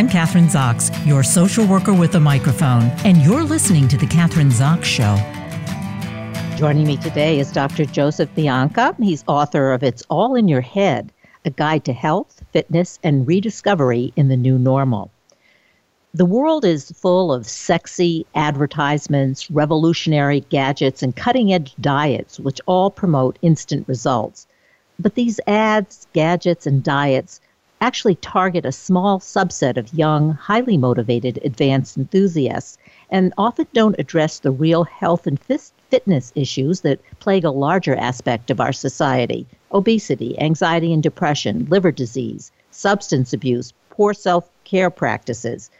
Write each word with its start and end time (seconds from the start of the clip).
I'm 0.00 0.08
Kathryn 0.08 0.46
Zox, 0.48 0.90
your 1.06 1.22
social 1.22 1.66
worker 1.66 1.92
with 1.92 2.14
a 2.14 2.20
microphone, 2.20 2.84
and 3.04 3.18
you're 3.18 3.44
listening 3.44 3.86
to 3.88 3.98
The 3.98 4.06
Kathryn 4.06 4.50
Zox 4.50 4.84
Show. 4.84 5.14
Joining 6.56 6.86
me 6.86 6.96
today 6.96 7.38
is 7.38 7.52
Dr. 7.52 7.84
Joseph 7.84 8.34
Pianka. 8.34 8.96
He's 8.96 9.22
author 9.26 9.72
of 9.72 9.82
It's 9.82 10.02
All 10.08 10.36
in 10.36 10.48
Your 10.48 10.62
Head 10.62 11.12
A 11.44 11.50
Guide 11.50 11.84
to 11.84 11.92
Health, 11.92 12.42
Fitness, 12.50 12.98
and 13.02 13.28
Rediscovery 13.28 14.14
in 14.16 14.28
the 14.28 14.38
New 14.38 14.56
Normal. 14.58 15.10
The 16.14 16.24
world 16.24 16.64
is 16.64 16.92
full 16.92 17.30
of 17.30 17.46
sexy 17.46 18.24
advertisements, 18.34 19.50
revolutionary 19.50 20.40
gadgets, 20.48 21.02
and 21.02 21.14
cutting 21.14 21.52
edge 21.52 21.74
diets, 21.78 22.40
which 22.40 22.62
all 22.64 22.90
promote 22.90 23.38
instant 23.42 23.86
results. 23.86 24.46
But 24.98 25.14
these 25.14 25.40
ads, 25.46 26.06
gadgets, 26.14 26.66
and 26.66 26.82
diets 26.82 27.42
actually 27.80 28.14
target 28.16 28.66
a 28.66 28.72
small 28.72 29.18
subset 29.18 29.76
of 29.76 29.94
young, 29.94 30.32
highly 30.32 30.76
motivated 30.76 31.38
advanced 31.44 31.96
enthusiasts 31.96 32.76
and 33.10 33.32
often 33.38 33.66
don't 33.72 33.98
address 33.98 34.38
the 34.38 34.50
real 34.50 34.84
health 34.84 35.26
and 35.26 35.40
fitness 35.90 36.32
issues 36.34 36.80
that 36.82 37.00
plague 37.18 37.44
a 37.44 37.50
larger 37.50 37.96
aspect 37.96 38.50
of 38.50 38.60
our 38.60 38.72
society 38.72 39.46
obesity, 39.72 40.38
anxiety 40.40 40.92
and 40.92 41.02
depression, 41.02 41.66
liver 41.70 41.92
disease, 41.92 42.50
substance 42.70 43.32
abuse, 43.32 43.72
poor 43.90 44.12
self 44.12 44.50
care 44.64 44.90
practices. 44.90 45.70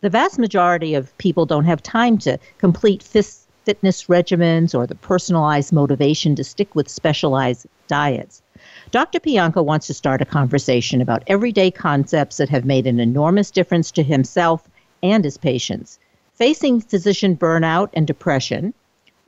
The 0.00 0.10
vast 0.10 0.38
majority 0.38 0.94
of 0.94 1.16
people 1.18 1.46
don't 1.46 1.64
have 1.64 1.82
time 1.82 2.18
to 2.18 2.38
complete 2.58 3.02
fitness 3.02 4.04
regimens 4.04 4.74
or 4.74 4.86
the 4.86 4.94
personalized 4.94 5.72
motivation 5.72 6.36
to 6.36 6.44
stick 6.44 6.74
with 6.74 6.88
specialized 6.88 7.66
diets. 7.88 8.42
Dr. 8.92 9.18
Pianka 9.18 9.64
wants 9.64 9.88
to 9.88 9.94
start 9.94 10.22
a 10.22 10.24
conversation 10.24 11.00
about 11.00 11.24
everyday 11.26 11.72
concepts 11.72 12.36
that 12.36 12.48
have 12.50 12.64
made 12.64 12.86
an 12.86 13.00
enormous 13.00 13.50
difference 13.50 13.90
to 13.90 14.02
himself 14.04 14.68
and 15.02 15.24
his 15.24 15.36
patients. 15.36 15.98
Facing 16.34 16.80
physician 16.80 17.36
burnout 17.36 17.90
and 17.94 18.06
depression, 18.06 18.72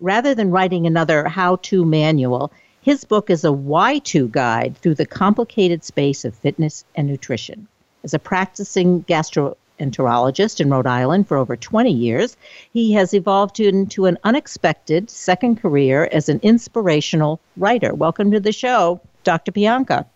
rather 0.01 0.33
than 0.33 0.53
writing 0.53 0.87
another 0.87 1.27
how 1.27 1.57
to 1.57 1.85
manual, 1.85 2.53
his 2.83 3.05
book 3.05 3.31
is 3.31 3.43
a 3.43 3.51
why 3.51 3.99
to 3.99 4.29
guide 4.29 4.77
through 4.77 4.95
the 4.95 5.05
complicated 5.05 5.83
space 5.83 6.25
of 6.25 6.37
fitness 6.37 6.85
and 6.95 7.09
nutrition. 7.09 7.67
As 8.05 8.15
a 8.15 8.21
practicing 8.21 9.03
gastroenterologist 9.05 10.61
in 10.61 10.71
Rhode 10.71 10.87
Island 10.87 11.27
for 11.27 11.37
over 11.37 11.57
20 11.57 11.91
years, 11.91 12.37
he 12.73 12.93
has 12.93 13.13
evolved 13.13 13.59
into 13.59 14.07
an 14.07 14.19
unexpected 14.23 15.11
second 15.11 15.61
career 15.61 16.09
as 16.13 16.29
an 16.29 16.39
inspirational 16.45 17.41
writer. 17.57 17.93
Welcome 17.93 18.31
to 18.31 18.39
the 18.39 18.53
show, 18.53 19.01
Dr. 19.29 19.53
Pianka. 19.53 20.07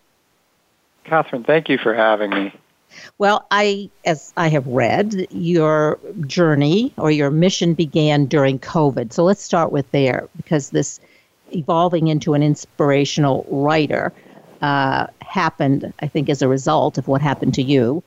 Kathryn, 1.05 1.45
thank 1.45 1.69
you 1.69 1.77
for 1.77 1.93
having 1.93 2.31
me. 2.31 2.51
Well, 3.19 3.47
I, 3.51 3.91
as 4.07 4.33
I 4.39 4.49
have 4.49 4.67
read, 4.67 5.27
your 5.31 5.99
journey 6.27 6.95
or 6.97 7.11
your 7.11 7.31
mission 7.31 7.75
began 7.75 8.25
during 8.25 8.59
COVID. 8.59 9.13
So 9.13 9.23
let's 9.23 9.43
start 9.43 9.71
with 9.71 9.91
there 9.91 10.31
because 10.39 10.71
this 10.71 10.99
evolving 11.55 12.09
into 12.09 12.33
an 12.33 12.43
inspirational 12.43 13.47
writer 13.51 14.15
uh, 14.63 15.09
happened, 15.21 15.93
I 16.01 16.07
think, 16.07 16.31
as 16.31 16.41
a 16.41 16.49
result 16.49 16.97
of 16.97 17.07
what 17.07 17.21
happened 17.21 17.53
to 17.57 17.63
you 17.63 18.03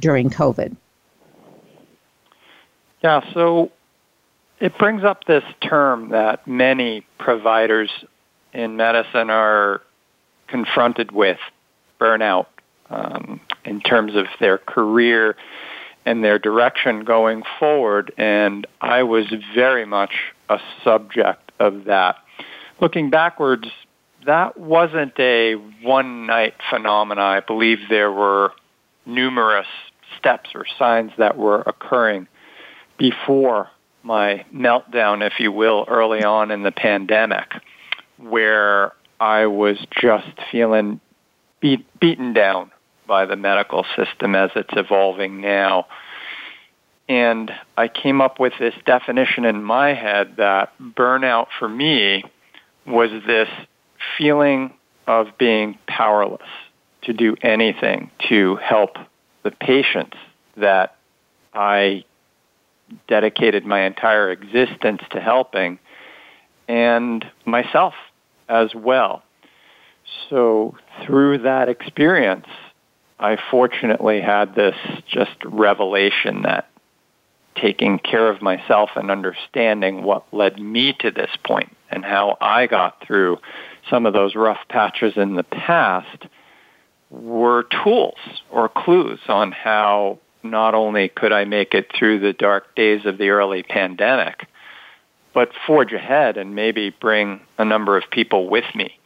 during 0.00 0.28
COVID. 0.28 0.74
Yeah, 3.04 3.20
so 3.32 3.70
it 4.58 4.76
brings 4.76 5.04
up 5.04 5.22
this 5.22 5.44
term 5.60 6.08
that 6.08 6.48
many 6.48 7.06
providers 7.16 7.90
in 8.52 8.76
medicine 8.76 9.30
are 9.30 9.82
confronted 10.48 11.12
with 11.12 11.38
burnout 12.00 12.46
um, 12.90 13.40
in 13.64 13.80
terms 13.80 14.14
of 14.14 14.26
their 14.40 14.58
career 14.58 15.36
and 16.04 16.24
their 16.24 16.38
direction 16.38 17.04
going 17.04 17.42
forward. 17.58 18.12
And 18.16 18.66
I 18.80 19.02
was 19.02 19.26
very 19.54 19.84
much 19.84 20.12
a 20.48 20.58
subject 20.82 21.52
of 21.60 21.84
that. 21.84 22.16
Looking 22.80 23.10
backwards, 23.10 23.68
that 24.26 24.58
wasn't 24.58 25.18
a 25.18 25.54
one 25.82 26.26
night 26.26 26.54
phenomenon. 26.70 27.24
I 27.24 27.40
believe 27.40 27.78
there 27.88 28.12
were 28.12 28.52
numerous 29.04 29.66
steps 30.18 30.50
or 30.54 30.64
signs 30.78 31.12
that 31.18 31.36
were 31.36 31.60
occurring 31.60 32.26
before 32.98 33.68
my 34.02 34.44
meltdown, 34.54 35.26
if 35.26 35.34
you 35.38 35.52
will, 35.52 35.84
early 35.88 36.22
on 36.22 36.50
in 36.50 36.62
the 36.62 36.72
pandemic, 36.72 37.52
where 38.16 38.92
I 39.20 39.46
was 39.46 39.78
just 40.00 40.28
feeling 40.50 41.00
beat, 41.60 41.86
beaten 42.00 42.32
down 42.32 42.70
by 43.06 43.26
the 43.26 43.36
medical 43.36 43.84
system 43.96 44.34
as 44.34 44.50
it's 44.54 44.72
evolving 44.72 45.40
now. 45.40 45.86
And 47.08 47.50
I 47.76 47.88
came 47.88 48.20
up 48.20 48.38
with 48.38 48.52
this 48.60 48.74
definition 48.84 49.44
in 49.44 49.62
my 49.62 49.94
head 49.94 50.34
that 50.36 50.72
burnout 50.78 51.46
for 51.58 51.68
me 51.68 52.22
was 52.86 53.10
this 53.26 53.48
feeling 54.16 54.74
of 55.06 55.26
being 55.38 55.78
powerless 55.86 56.46
to 57.02 57.12
do 57.12 57.34
anything 57.42 58.10
to 58.28 58.56
help 58.56 58.96
the 59.42 59.50
patients 59.50 60.16
that 60.56 60.96
I 61.54 62.04
dedicated 63.06 63.64
my 63.64 63.82
entire 63.82 64.30
existence 64.30 65.00
to 65.10 65.20
helping 65.20 65.78
and 66.68 67.24
myself 67.46 67.94
as 68.48 68.74
well. 68.74 69.22
So 70.30 70.76
through 71.04 71.38
that 71.38 71.68
experience, 71.68 72.46
I 73.18 73.36
fortunately 73.50 74.20
had 74.20 74.54
this 74.54 74.76
just 75.06 75.36
revelation 75.44 76.42
that 76.42 76.68
taking 77.56 77.98
care 77.98 78.28
of 78.30 78.40
myself 78.40 78.90
and 78.94 79.10
understanding 79.10 80.02
what 80.02 80.32
led 80.32 80.58
me 80.58 80.94
to 81.00 81.10
this 81.10 81.30
point 81.44 81.76
and 81.90 82.04
how 82.04 82.36
I 82.40 82.66
got 82.66 83.04
through 83.04 83.38
some 83.90 84.06
of 84.06 84.12
those 84.12 84.34
rough 84.34 84.60
patches 84.68 85.14
in 85.16 85.34
the 85.34 85.42
past 85.42 86.26
were 87.10 87.66
tools 87.84 88.18
or 88.50 88.68
clues 88.68 89.20
on 89.28 89.50
how 89.50 90.18
not 90.42 90.74
only 90.74 91.08
could 91.08 91.32
I 91.32 91.44
make 91.44 91.74
it 91.74 91.90
through 91.98 92.20
the 92.20 92.32
dark 92.32 92.74
days 92.74 93.06
of 93.06 93.18
the 93.18 93.30
early 93.30 93.62
pandemic, 93.62 94.46
but 95.32 95.50
forge 95.66 95.92
ahead 95.92 96.36
and 96.36 96.54
maybe 96.54 96.90
bring 96.90 97.40
a 97.58 97.64
number 97.64 97.96
of 97.96 98.04
people 98.10 98.48
with 98.48 98.64
me 98.74 98.98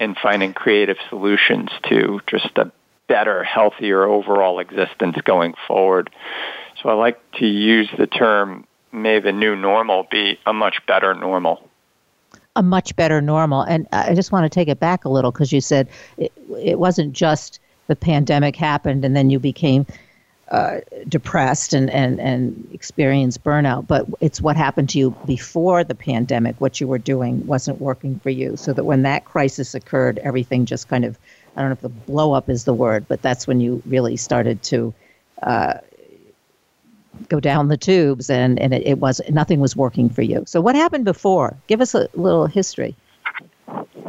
in 0.00 0.14
finding 0.14 0.52
creative 0.52 0.96
solutions 1.08 1.70
to 1.88 2.20
just 2.26 2.56
a 2.56 2.70
better, 3.08 3.44
healthier 3.44 4.04
overall 4.04 4.58
existence 4.58 5.16
going 5.24 5.54
forward. 5.66 6.10
So 6.82 6.88
I 6.88 6.94
like 6.94 7.20
to 7.38 7.46
use 7.46 7.88
the 7.96 8.06
term 8.06 8.66
may 8.92 9.18
the 9.18 9.32
new 9.32 9.56
normal 9.56 10.06
be 10.10 10.38
a 10.46 10.52
much 10.52 10.84
better 10.86 11.14
normal. 11.14 11.68
A 12.56 12.62
much 12.62 12.94
better 12.94 13.20
normal. 13.20 13.62
And 13.62 13.88
I 13.92 14.14
just 14.14 14.30
want 14.30 14.44
to 14.44 14.48
take 14.48 14.68
it 14.68 14.78
back 14.78 15.04
a 15.04 15.08
little 15.08 15.32
because 15.32 15.52
you 15.52 15.60
said 15.60 15.88
it, 16.16 16.32
it 16.58 16.78
wasn't 16.78 17.12
just 17.12 17.58
the 17.88 17.96
pandemic 17.96 18.56
happened 18.56 19.04
and 19.04 19.16
then 19.16 19.30
you 19.30 19.38
became 19.38 19.86
uh, 20.50 20.80
depressed 21.08 21.72
and, 21.72 21.88
and, 21.90 22.20
and 22.20 22.68
experienced 22.72 23.42
burnout, 23.42 23.86
but 23.86 24.06
it's 24.20 24.40
what 24.40 24.56
happened 24.56 24.90
to 24.90 24.98
you 24.98 25.10
before 25.26 25.82
the 25.84 25.94
pandemic. 25.94 26.60
What 26.60 26.80
you 26.80 26.86
were 26.86 26.98
doing 26.98 27.46
wasn't 27.46 27.80
working 27.80 28.18
for 28.18 28.30
you. 28.30 28.56
So 28.56 28.72
that 28.74 28.84
when 28.84 29.02
that 29.02 29.24
crisis 29.24 29.74
occurred, 29.74 30.18
everything 30.18 30.66
just 30.66 30.88
kind 30.88 31.04
of, 31.04 31.18
I 31.56 31.60
don't 31.60 31.70
know 31.70 31.74
if 31.74 31.80
the 31.80 31.88
blow 31.88 32.34
up 32.34 32.50
is 32.50 32.64
the 32.64 32.74
word, 32.74 33.06
but 33.08 33.22
that's 33.22 33.46
when 33.46 33.60
you 33.60 33.82
really 33.86 34.16
started 34.16 34.62
to 34.64 34.92
uh, 35.42 35.74
go 37.28 37.40
down 37.40 37.68
the 37.68 37.76
tubes 37.76 38.28
and, 38.28 38.58
and 38.58 38.74
it, 38.74 38.86
it 38.86 38.98
was, 38.98 39.20
nothing 39.30 39.60
was 39.60 39.74
working 39.74 40.08
for 40.10 40.22
you. 40.22 40.44
So 40.46 40.60
what 40.60 40.74
happened 40.74 41.06
before? 41.06 41.56
Give 41.68 41.80
us 41.80 41.94
a 41.94 42.08
little 42.14 42.46
history. 42.46 42.94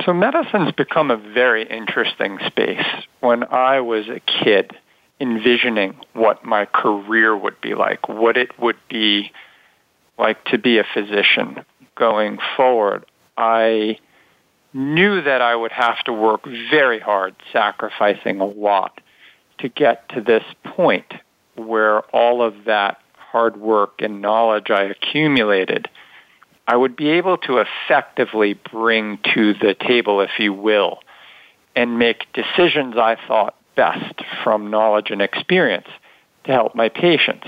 So 0.04 0.14
medicine's 0.14 0.74
become 0.74 1.12
a 1.12 1.18
very 1.18 1.64
interesting 1.64 2.40
space. 2.46 2.86
When 3.22 3.46
I 3.46 3.80
was 3.80 4.10
a 4.10 4.20
kid, 4.20 4.76
envisioning 5.20 5.96
what 6.14 6.44
my 6.46 6.66
career 6.66 7.36
would 7.36 7.60
be 7.62 7.74
like, 7.74 8.10
what 8.10 8.38
it 8.38 8.60
would 8.60 8.78
be 8.90 9.32
like 10.18 10.44
to 10.46 10.58
be 10.58 10.78
a 10.78 10.86
physician 10.94 11.64
going 11.96 12.38
forward, 12.56 13.06
I 13.38 13.98
knew 14.74 15.22
that 15.22 15.42
I 15.42 15.56
would 15.56 15.72
have 15.72 16.04
to 16.06 16.14
work 16.14 16.46
very 16.70 17.00
hard, 17.00 17.36
sacrificing 17.52 18.42
a 18.42 18.46
lot 18.46 19.00
to 19.60 19.70
get 19.70 20.08
to 20.10 20.22
this 20.22 20.44
point 20.64 21.14
where 21.56 22.02
all 22.14 22.42
of 22.42 22.66
that 22.66 23.00
hard 23.18 23.58
work 23.58 24.02
and 24.02 24.22
knowledge 24.22 24.70
I 24.70 24.84
accumulated, 24.84 25.88
I 26.68 26.76
would 26.76 26.96
be 26.96 27.10
able 27.12 27.38
to 27.40 27.60
effectively 27.60 28.54
bring 28.54 29.20
to 29.34 29.54
the 29.54 29.76
table, 29.80 30.20
if 30.22 30.32
you 30.40 30.52
will, 30.52 31.00
and 31.76 32.00
make 32.00 32.32
decisions 32.34 32.96
I 32.98 33.18
thought 33.28 33.56
best 33.76 34.22
from 34.44 34.70
knowledge 34.70 35.12
and 35.12 35.22
experience 35.22 35.88
to 36.46 36.52
help 36.52 36.76
my 36.76 36.90
patients. 36.90 37.48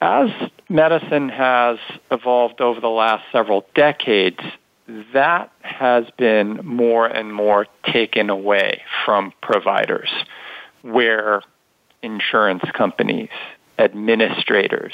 As 0.00 0.28
medicine 0.68 1.28
has 1.28 1.78
evolved 2.10 2.60
over 2.60 2.80
the 2.80 2.88
last 2.88 3.24
several 3.32 3.66
decades, 3.74 4.40
that 5.12 5.50
has 5.62 6.04
been 6.18 6.60
more 6.62 7.06
and 7.06 7.34
more 7.34 7.66
taken 7.90 8.28
away 8.28 8.82
from 9.04 9.32
providers, 9.40 10.10
where 10.82 11.42
insurance 12.02 12.64
companies, 12.74 13.30
administrators, 13.78 14.92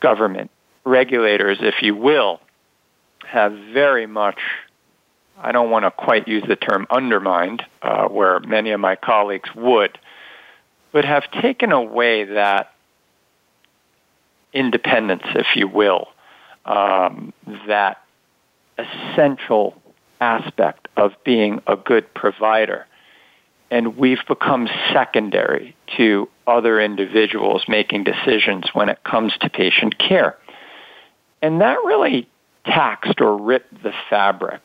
government, 0.00 0.50
regulators, 0.84 1.58
if 1.60 1.82
you 1.82 1.96
will, 1.96 2.40
have 3.26 3.52
very 3.72 4.06
much, 4.06 4.38
I 5.40 5.52
don't 5.52 5.70
want 5.70 5.84
to 5.84 5.90
quite 5.90 6.28
use 6.28 6.44
the 6.46 6.56
term 6.56 6.86
undermined, 6.90 7.62
uh, 7.82 8.06
where 8.08 8.40
many 8.40 8.70
of 8.70 8.80
my 8.80 8.96
colleagues 8.96 9.48
would, 9.54 9.98
but 10.92 11.04
have 11.04 11.24
taken 11.42 11.72
away 11.72 12.24
that 12.24 12.72
independence, 14.52 15.24
if 15.34 15.46
you 15.56 15.66
will, 15.66 16.08
um, 16.64 17.32
that 17.66 18.00
essential 18.78 19.80
aspect 20.20 20.88
of 20.96 21.12
being 21.24 21.60
a 21.66 21.76
good 21.76 22.12
provider. 22.14 22.86
And 23.70 23.96
we've 23.96 24.24
become 24.28 24.68
secondary 24.92 25.76
to 25.96 26.28
other 26.46 26.80
individuals 26.80 27.64
making 27.66 28.04
decisions 28.04 28.66
when 28.72 28.88
it 28.88 29.02
comes 29.02 29.32
to 29.40 29.50
patient 29.50 29.98
care. 29.98 30.36
And 31.42 31.60
that 31.60 31.78
really 31.84 32.28
taxed 32.64 33.20
or 33.20 33.36
ripped 33.36 33.82
the 33.82 33.92
fabric 34.08 34.62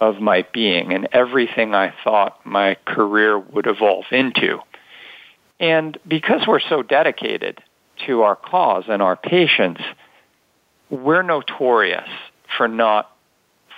of 0.00 0.20
my 0.20 0.46
being 0.52 0.92
and 0.92 1.08
everything 1.12 1.74
I 1.74 1.92
thought 2.04 2.44
my 2.44 2.76
career 2.84 3.38
would 3.38 3.66
evolve 3.66 4.04
into. 4.12 4.58
And 5.60 5.98
because 6.06 6.46
we're 6.46 6.60
so 6.60 6.82
dedicated 6.82 7.60
to 8.06 8.22
our 8.22 8.36
cause 8.36 8.84
and 8.88 9.02
our 9.02 9.16
patients, 9.16 9.80
we're 10.88 11.22
notorious 11.22 12.08
for 12.56 12.68
not 12.68 13.10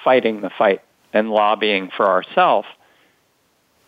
fighting 0.04 0.42
the 0.42 0.50
fight 0.50 0.82
and 1.12 1.30
lobbying 1.30 1.90
for 1.96 2.06
ourselves 2.06 2.68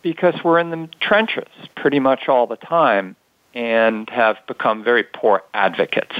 because 0.01 0.35
we're 0.43 0.59
in 0.59 0.69
the 0.69 0.89
trenches 0.99 1.47
pretty 1.75 1.99
much 1.99 2.27
all 2.27 2.47
the 2.47 2.57
time 2.57 3.15
and 3.53 4.09
have 4.09 4.35
become 4.47 4.83
very 4.83 5.03
poor 5.03 5.43
advocates 5.53 6.15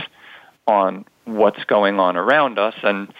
on 0.67 1.05
what's 1.25 1.63
going 1.65 1.99
on 1.99 2.15
around 2.15 2.59
us 2.59 2.75
and 2.83 3.13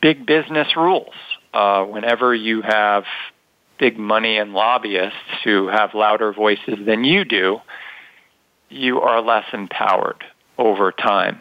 big 0.00 0.26
business 0.26 0.76
rules. 0.76 1.14
Uh, 1.52 1.84
whenever 1.84 2.34
you 2.34 2.62
have 2.62 3.04
big 3.78 3.98
money 3.98 4.38
and 4.38 4.52
lobbyists 4.52 5.18
who 5.44 5.68
have 5.68 5.94
louder 5.94 6.32
voices 6.32 6.78
than 6.86 7.04
you 7.04 7.24
do, 7.24 7.60
you 8.68 9.00
are 9.00 9.20
less 9.20 9.44
empowered 9.52 10.24
over 10.56 10.92
time. 10.92 11.40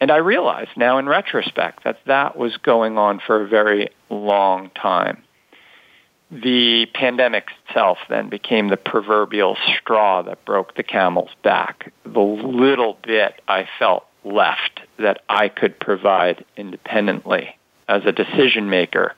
And 0.00 0.10
I 0.10 0.16
realize 0.16 0.68
now 0.76 0.98
in 0.98 1.06
retrospect 1.06 1.84
that 1.84 1.98
that 2.06 2.36
was 2.36 2.56
going 2.56 2.96
on 2.96 3.20
for 3.26 3.42
a 3.42 3.48
very 3.48 3.88
long 4.08 4.70
time. 4.70 5.22
The 6.30 6.86
pandemic 6.94 7.48
itself 7.66 7.98
then 8.08 8.28
became 8.28 8.68
the 8.68 8.76
proverbial 8.76 9.56
straw 9.78 10.22
that 10.22 10.44
broke 10.44 10.76
the 10.76 10.84
camel's 10.84 11.34
back. 11.42 11.92
The 12.04 12.20
little 12.20 12.96
bit 13.02 13.42
I 13.48 13.68
felt 13.78 14.06
left 14.24 14.80
that 14.98 15.22
I 15.28 15.48
could 15.48 15.80
provide 15.80 16.44
independently 16.56 17.56
as 17.90 18.02
a 18.06 18.12
decision 18.12 18.70
maker 18.70 19.14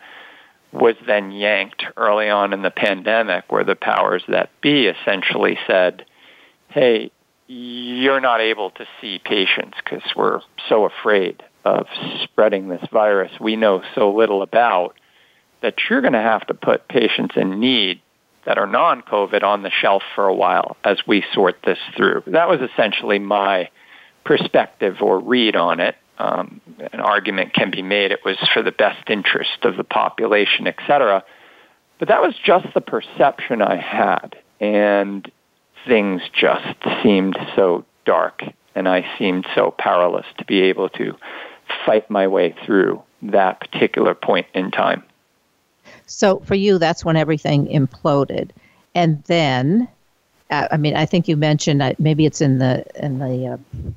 was 0.73 0.97
then 1.07 1.31
yanked 1.31 1.85
early 1.97 2.31
on 2.31 2.53
in 2.53 2.63
the 2.63 2.71
pandemic 2.71 3.45
where 3.53 3.65
the 3.65 3.77
powers 3.77 4.23
that 4.29 4.49
be 4.63 4.87
essentially 4.87 5.59
said, 5.67 6.07
hey, 6.69 7.11
you're 7.47 8.21
not 8.21 8.41
able 8.41 8.71
to 8.71 8.87
see 9.01 9.21
patients 9.23 9.77
because 9.85 10.03
we're 10.17 10.41
so 10.69 10.85
afraid 10.87 11.43
of 11.65 11.87
spreading 12.25 12.69
this 12.69 12.83
virus 12.91 13.31
we 13.41 13.55
know 13.55 13.83
so 13.95 14.13
little 14.13 14.43
about 14.43 14.97
that 15.61 15.75
you're 15.89 16.01
going 16.01 16.15
to 16.15 16.19
have 16.19 16.45
to 16.47 16.55
put 16.55 16.89
patients 16.89 17.35
in 17.37 17.61
need 17.61 18.01
that 18.47 18.59
are 18.59 18.67
non-COVID 18.67 19.43
on 19.43 19.63
the 19.63 19.71
shelf 19.71 20.03
for 20.15 20.27
a 20.27 20.35
while 20.35 20.77
as 20.83 20.99
we 21.07 21.25
sort 21.33 21.57
this 21.65 21.79
through. 21.97 22.23
That 22.27 22.49
was 22.49 22.61
essentially 22.61 23.21
my 23.21 23.71
perspective 24.25 24.97
or 25.01 25.21
read 25.21 25.55
on 25.55 25.79
it. 25.79 25.95
Um, 26.19 26.61
an 26.93 27.01
argument 27.01 27.55
can 27.55 27.71
be 27.71 27.83
made 27.83 28.13
it 28.13 28.25
was 28.25 28.37
for 28.53 28.63
the 28.63 28.71
best 28.71 29.09
interest 29.09 29.65
of 29.65 29.77
the 29.77 29.85
population, 29.85 30.67
et 30.67 30.77
cetera. 30.87 31.25
But 31.99 32.09
that 32.09 32.21
was 32.21 32.35
just 32.45 32.67
the 32.75 32.81
perception 32.81 33.63
I 33.63 33.77
had. 33.77 34.37
And 34.61 35.31
things 35.87 36.23
just 36.33 36.77
seemed 37.03 37.37
so 37.57 37.85
dark 38.05 38.43
and 38.75 38.89
I 38.89 39.05
seemed 39.19 39.47
so 39.55 39.75
powerless 39.79 40.27
to 40.39 40.45
be 40.45 40.63
able 40.63 40.89
to 40.91 41.17
fight 41.85 42.09
my 42.11 42.27
way 42.27 42.55
through 42.65 43.03
that 43.23 43.61
particular 43.61 44.15
point 44.15 44.47
in 44.55 44.71
time. 44.71 45.03
So 46.07 46.41
for 46.41 46.55
you, 46.55 46.79
that's 46.79 47.05
when 47.05 47.17
everything 47.17 47.67
imploded. 47.67 48.51
And 48.95 49.23
then, 49.25 49.89
uh, 50.51 50.69
I 50.71 50.77
mean, 50.77 50.97
I 50.97 51.07
think 51.07 51.29
you 51.29 51.37
mentioned, 51.37 51.83
maybe 51.99 52.27
it's 52.27 52.41
in 52.41 52.59
the, 52.59 52.85
in 53.03 53.19
the 53.19 53.47
uh, 53.47 53.91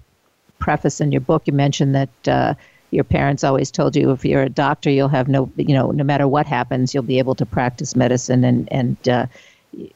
preface 0.66 1.00
in 1.00 1.12
your 1.12 1.22
book, 1.22 1.44
you 1.46 1.54
mentioned 1.54 1.94
that 1.94 2.28
uh, 2.28 2.54
your 2.90 3.04
parents 3.04 3.44
always 3.44 3.70
told 3.70 3.96
you 3.96 4.10
if 4.10 4.26
you're 4.26 4.42
a 4.42 4.50
doctor, 4.50 4.90
you'll 4.90 5.08
have 5.10 5.28
no, 5.28 5.52
you 5.58 5.76
know, 5.76 5.92
no 5.92 6.04
matter 6.04 6.28
what 6.28 6.48
happens, 6.48 6.92
you'll 6.92 7.04
be 7.04 7.20
able 7.20 7.36
to 7.36 7.46
practice 7.46 7.96
medicine 7.96 8.44
and, 8.44 8.68
and, 8.72 8.98
uh, 9.08 9.28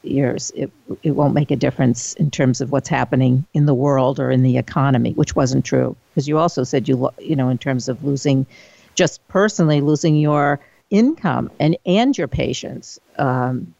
years, 0.04 0.52
it, 0.56 0.70
it 1.02 1.12
won't 1.12 1.34
make 1.34 1.50
a 1.50 1.56
difference 1.56 2.14
in 2.16 2.30
terms 2.30 2.62
of 2.62 2.72
what's 2.72 2.90
happening 2.90 3.46
in 3.54 3.66
the 3.66 3.74
world 3.74 4.20
or 4.20 4.30
in 4.30 4.44
the 4.44 4.58
economy, 4.58 5.14
which 5.14 5.36
wasn't 5.36 5.66
true. 5.66 5.96
Because 6.12 6.28
you 6.28 6.38
also 6.38 6.64
said 6.64 6.88
you, 6.88 7.10
you 7.18 7.36
know, 7.36 7.50
in 7.50 7.58
terms 7.58 7.90
of 7.90 8.04
losing, 8.04 8.46
just 8.94 9.26
personally 9.28 9.82
losing 9.82 10.18
your 10.18 10.60
income 10.90 11.50
and 11.60 11.78
and 11.86 12.18
your 12.18 12.28
patients. 12.28 13.00
Um, 13.18 13.74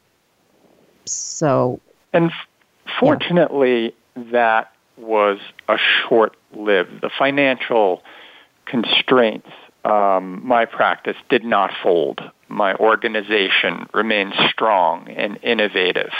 so, 1.06 1.82
and 2.14 2.32
fortunately, 3.00 3.94
yeah. 4.16 4.24
that 4.32 4.72
was 4.98 5.40
a 5.68 5.78
short-lived. 6.52 7.02
The 7.02 7.10
financial 7.18 8.02
constraints 8.66 9.50
um, 9.86 10.46
my 10.46 10.66
practice 10.66 11.16
did 11.30 11.44
not 11.44 11.72
fold. 11.82 12.22
My 12.50 12.76
organization 12.76 13.88
remains 13.94 14.34
strong 14.50 15.08
and 15.10 15.40
innovative. 15.42 16.12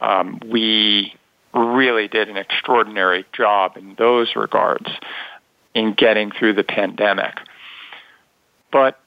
Um, 0.00 0.40
we 0.48 1.14
really 1.52 2.08
did 2.08 2.28
an 2.28 2.36
extraordinary 2.36 3.24
job 3.32 3.76
in 3.76 3.94
those 3.98 4.36
regards 4.36 4.88
in 5.74 5.94
getting 5.94 6.30
through 6.30 6.54
the 6.54 6.64
pandemic. 6.64 7.34
But 8.70 9.00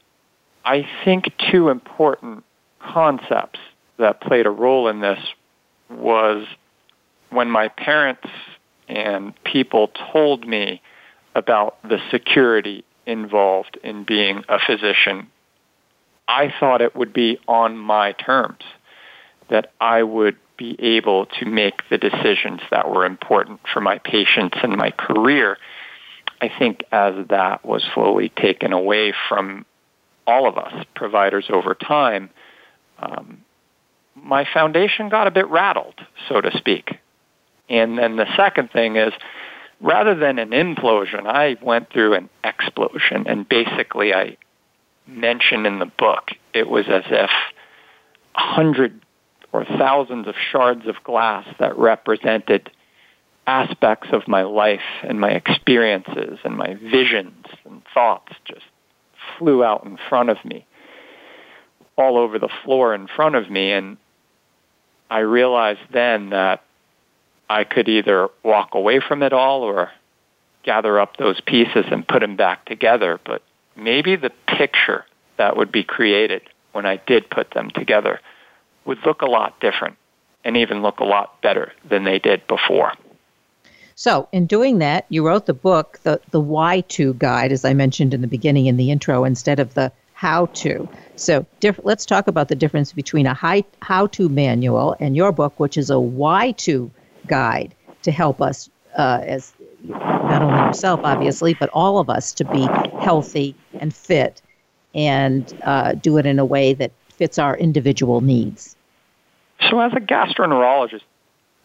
I 0.64 0.88
think 1.04 1.32
two 1.52 1.70
important 1.70 2.44
concepts 2.82 3.60
that 3.98 4.22
played 4.22 4.46
a 4.46 4.52
role 4.52 4.90
in 4.90 5.00
this 5.00 5.20
was 5.90 6.46
when 7.30 7.50
my 7.50 7.70
parents 7.70 8.28
and 8.88 9.34
people 9.44 9.92
told 10.12 10.48
me 10.48 10.82
about 11.36 11.82
the 11.84 12.00
security 12.12 12.84
involved 13.06 13.78
in 13.84 14.04
being 14.04 14.44
a 14.50 14.58
physician, 14.66 15.28
I 16.28 16.54
thought 16.60 16.82
it 16.82 16.96
would 16.96 17.14
be 17.14 17.40
on 17.48 17.78
my 17.78 18.14
terms, 18.14 18.64
that 19.50 19.72
I 19.80 20.02
would 20.04 20.38
be 20.58 20.76
able 20.80 21.26
to 21.26 21.46
make 21.46 21.82
the 21.90 21.98
decisions 21.98 22.62
that 22.72 22.90
were 22.90 23.06
important 23.06 23.60
for 23.72 23.82
my 23.82 24.00
patients 24.00 24.58
and 24.64 24.76
my 24.76 24.92
career. 24.92 25.58
I 26.42 26.50
think 26.58 26.84
as 26.92 27.28
that 27.30 27.66
was 27.66 27.84
slowly 27.94 28.30
taken 28.30 28.74
away 28.74 29.14
from 29.30 29.66
all 30.26 30.48
of 30.48 30.58
us 30.58 30.86
providers 30.96 31.46
over 31.50 31.76
time, 31.76 32.30
um, 33.00 33.42
my 34.16 34.46
foundation 34.52 35.10
got 35.10 35.28
a 35.28 35.32
bit 35.32 35.48
rattled, 35.48 36.00
so 36.30 36.42
to 36.42 36.58
speak. 36.58 37.00
And 37.70 37.98
then 37.98 38.16
the 38.16 38.28
second 38.36 38.72
thing 38.72 38.96
is 38.96 39.14
rather 39.82 40.16
than 40.16 40.40
an 40.40 40.52
implosion, 40.52 41.26
I 41.26 41.58
went 41.62 41.92
through 41.92 42.14
an 42.14 42.30
explosion. 42.44 43.26
And 43.28 43.48
basically, 43.48 44.14
I 44.14 44.38
mention 45.08 45.66
in 45.66 45.80
the 45.80 45.86
book, 45.86 46.32
it 46.54 46.70
was 46.70 46.86
as 46.88 47.04
if 47.10 47.30
a 48.36 48.40
hundred 48.40 49.02
or 49.54 49.66
thousands 49.66 50.28
of 50.28 50.36
shards 50.52 50.88
of 50.88 50.96
glass 51.04 51.48
that 51.60 51.78
represented 51.78 52.70
aspects 53.48 54.10
of 54.12 54.28
my 54.28 54.44
life 54.44 54.82
and 55.04 55.20
my 55.20 55.30
experiences 55.30 56.40
and 56.44 56.58
my 56.58 56.74
visions 56.74 57.46
and 57.64 57.82
thoughts 57.94 58.34
just 58.44 58.66
flew 59.38 59.64
out 59.64 59.86
in 59.86 59.98
front 60.10 60.30
of 60.30 60.44
me, 60.44 60.66
all 61.96 62.18
over 62.18 62.38
the 62.40 62.50
floor 62.64 62.94
in 62.94 63.08
front 63.08 63.36
of 63.36 63.50
me. 63.50 63.72
And 63.72 63.98
I 65.10 65.20
realized 65.20 65.80
then 65.94 66.32
that 66.32 66.65
I 67.50 67.64
could 67.64 67.88
either 67.88 68.30
walk 68.44 68.74
away 68.74 69.00
from 69.00 69.24
it 69.24 69.34
all 69.34 69.62
or 69.64 69.92
gather 70.64 71.00
up 71.00 71.18
those 71.18 71.40
pieces 71.42 71.86
and 71.92 72.08
put 72.08 72.20
them 72.22 72.36
back 72.36 72.66
together. 72.66 73.20
But 73.24 73.42
maybe 73.76 74.16
the 74.16 74.32
picture 74.48 75.06
that 75.38 75.58
would 75.58 75.72
be 75.72 75.84
created 75.84 76.42
when 76.72 76.86
I 76.86 76.98
did 76.98 77.30
put 77.30 77.52
them 77.52 77.70
together 77.72 78.20
would 78.86 79.00
look 79.06 79.22
a 79.22 79.28
lot 79.28 79.60
different 79.60 79.96
and 80.44 80.58
even 80.58 80.82
look 80.82 81.00
a 81.00 81.06
lot 81.06 81.42
better 81.42 81.72
than 81.88 82.04
they 82.04 82.20
did 82.20 82.46
before. 82.48 82.94
So, 83.98 84.28
in 84.34 84.46
doing 84.46 84.80
that, 84.80 85.06
you 85.08 85.26
wrote 85.26 85.46
the 85.46 85.54
book, 85.54 86.00
the, 86.04 86.20
the 86.32 86.40
Why 86.40 86.82
To 86.82 87.14
Guide, 87.14 87.54
as 87.54 87.64
I 87.64 87.74
mentioned 87.74 88.14
in 88.14 88.20
the 88.20 88.28
beginning 88.28 88.66
in 88.66 88.76
the 88.76 88.92
intro, 88.92 89.24
instead 89.24 89.60
of 89.60 89.74
the 89.74 89.92
How 90.14 90.48
To. 90.48 90.90
So, 91.16 91.46
diff- 91.62 91.80
let's 91.84 92.06
talk 92.06 92.28
about 92.28 92.50
the 92.50 92.56
difference 92.56 92.92
between 92.92 93.26
a 93.26 93.34
how 93.34 94.08
to 94.08 94.30
manual 94.30 94.98
and 95.00 95.16
your 95.16 95.32
book, 95.32 95.58
which 95.62 95.78
is 95.78 95.90
a 95.90 96.00
Why 96.00 96.52
To 96.52 96.92
guide. 97.28 97.76
to 98.04 98.12
help 98.12 98.40
us 98.40 98.70
uh, 98.98 99.22
as 99.24 99.54
not 99.84 100.42
only 100.42 100.60
yourself, 100.60 101.00
obviously, 101.04 101.54
but 101.56 101.70
all 101.74 102.00
of 102.00 102.10
us 102.10 102.34
to 102.34 102.46
be 102.46 102.68
healthy 103.02 103.56
and 103.80 103.94
fit 103.94 104.42
and 104.94 105.54
uh, 105.64 105.94
do 105.94 106.18
it 106.18 106.26
in 106.26 106.40
a 106.40 106.46
way 106.46 106.74
that 106.74 106.92
fits 107.10 107.38
our 107.38 107.58
individual 107.58 108.22
needs. 108.22 108.76
So, 109.70 109.80
as 109.80 109.92
a 109.94 110.00
gastroenterologist 110.00 111.02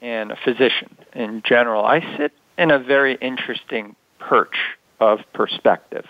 and 0.01 0.33
a 0.33 0.37
physician 0.37 0.97
in 1.15 1.43
general, 1.45 1.85
I 1.85 2.01
sit 2.17 2.33
in 2.59 2.71
a 2.71 2.79
very 2.79 3.17
interesting 3.17 3.97
perch 4.19 4.57
of 4.99 5.21
perspective 5.33 6.07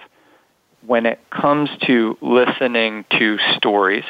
when 0.86 1.06
it 1.06 1.20
comes 1.30 1.68
to 1.86 2.16
listening 2.20 3.04
to 3.10 3.38
stories, 3.56 4.04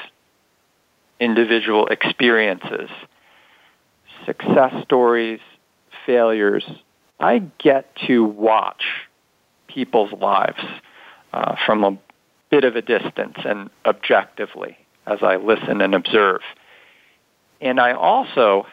individual 1.19 1.87
experiences, 1.87 2.89
success 4.27 4.73
stories, 4.85 5.41
failures, 6.07 6.65
I 7.19 7.39
get 7.59 7.95
to 8.07 8.25
watch 8.25 8.83
people's 9.69 10.13
lives 10.13 10.63
uh, 11.33 11.57
from 11.65 11.85
a 11.85 11.99
bit 12.51 12.65
of 12.65 12.77
a 12.77 12.83
distance 12.83 13.37
and 13.45 13.71
objectively 13.85 14.77
as 15.07 15.19
I 15.23 15.37
listen 15.37 15.81
and 15.81 15.95
observe. 15.95 16.41
And 17.61 17.79
I 17.81 17.93
also 17.93 18.67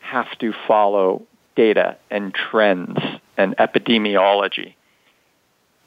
have 0.00 0.26
to 0.38 0.52
follow 0.66 1.22
data 1.54 1.96
and 2.10 2.34
trends 2.34 2.98
and 3.36 3.56
epidemiology. 3.56 4.74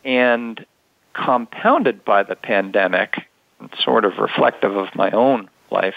And 0.03 0.65
compounded 1.13 2.05
by 2.05 2.23
the 2.23 2.35
pandemic, 2.35 3.15
sort 3.79 4.05
of 4.05 4.17
reflective 4.17 4.75
of 4.75 4.87
my 4.95 5.11
own 5.11 5.49
life, 5.71 5.95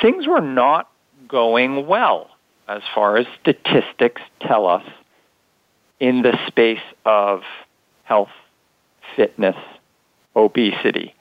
things 0.00 0.26
were 0.26 0.40
not 0.40 0.89
going 1.30 1.86
well 1.86 2.30
as 2.68 2.82
far 2.94 3.16
as 3.16 3.26
statistics 3.40 4.22
tell 4.40 4.66
us 4.66 4.84
in 5.98 6.22
the 6.22 6.36
space 6.46 6.78
of 7.04 7.42
health, 8.04 8.30
fitness, 9.16 9.56
obesity. 10.34 11.14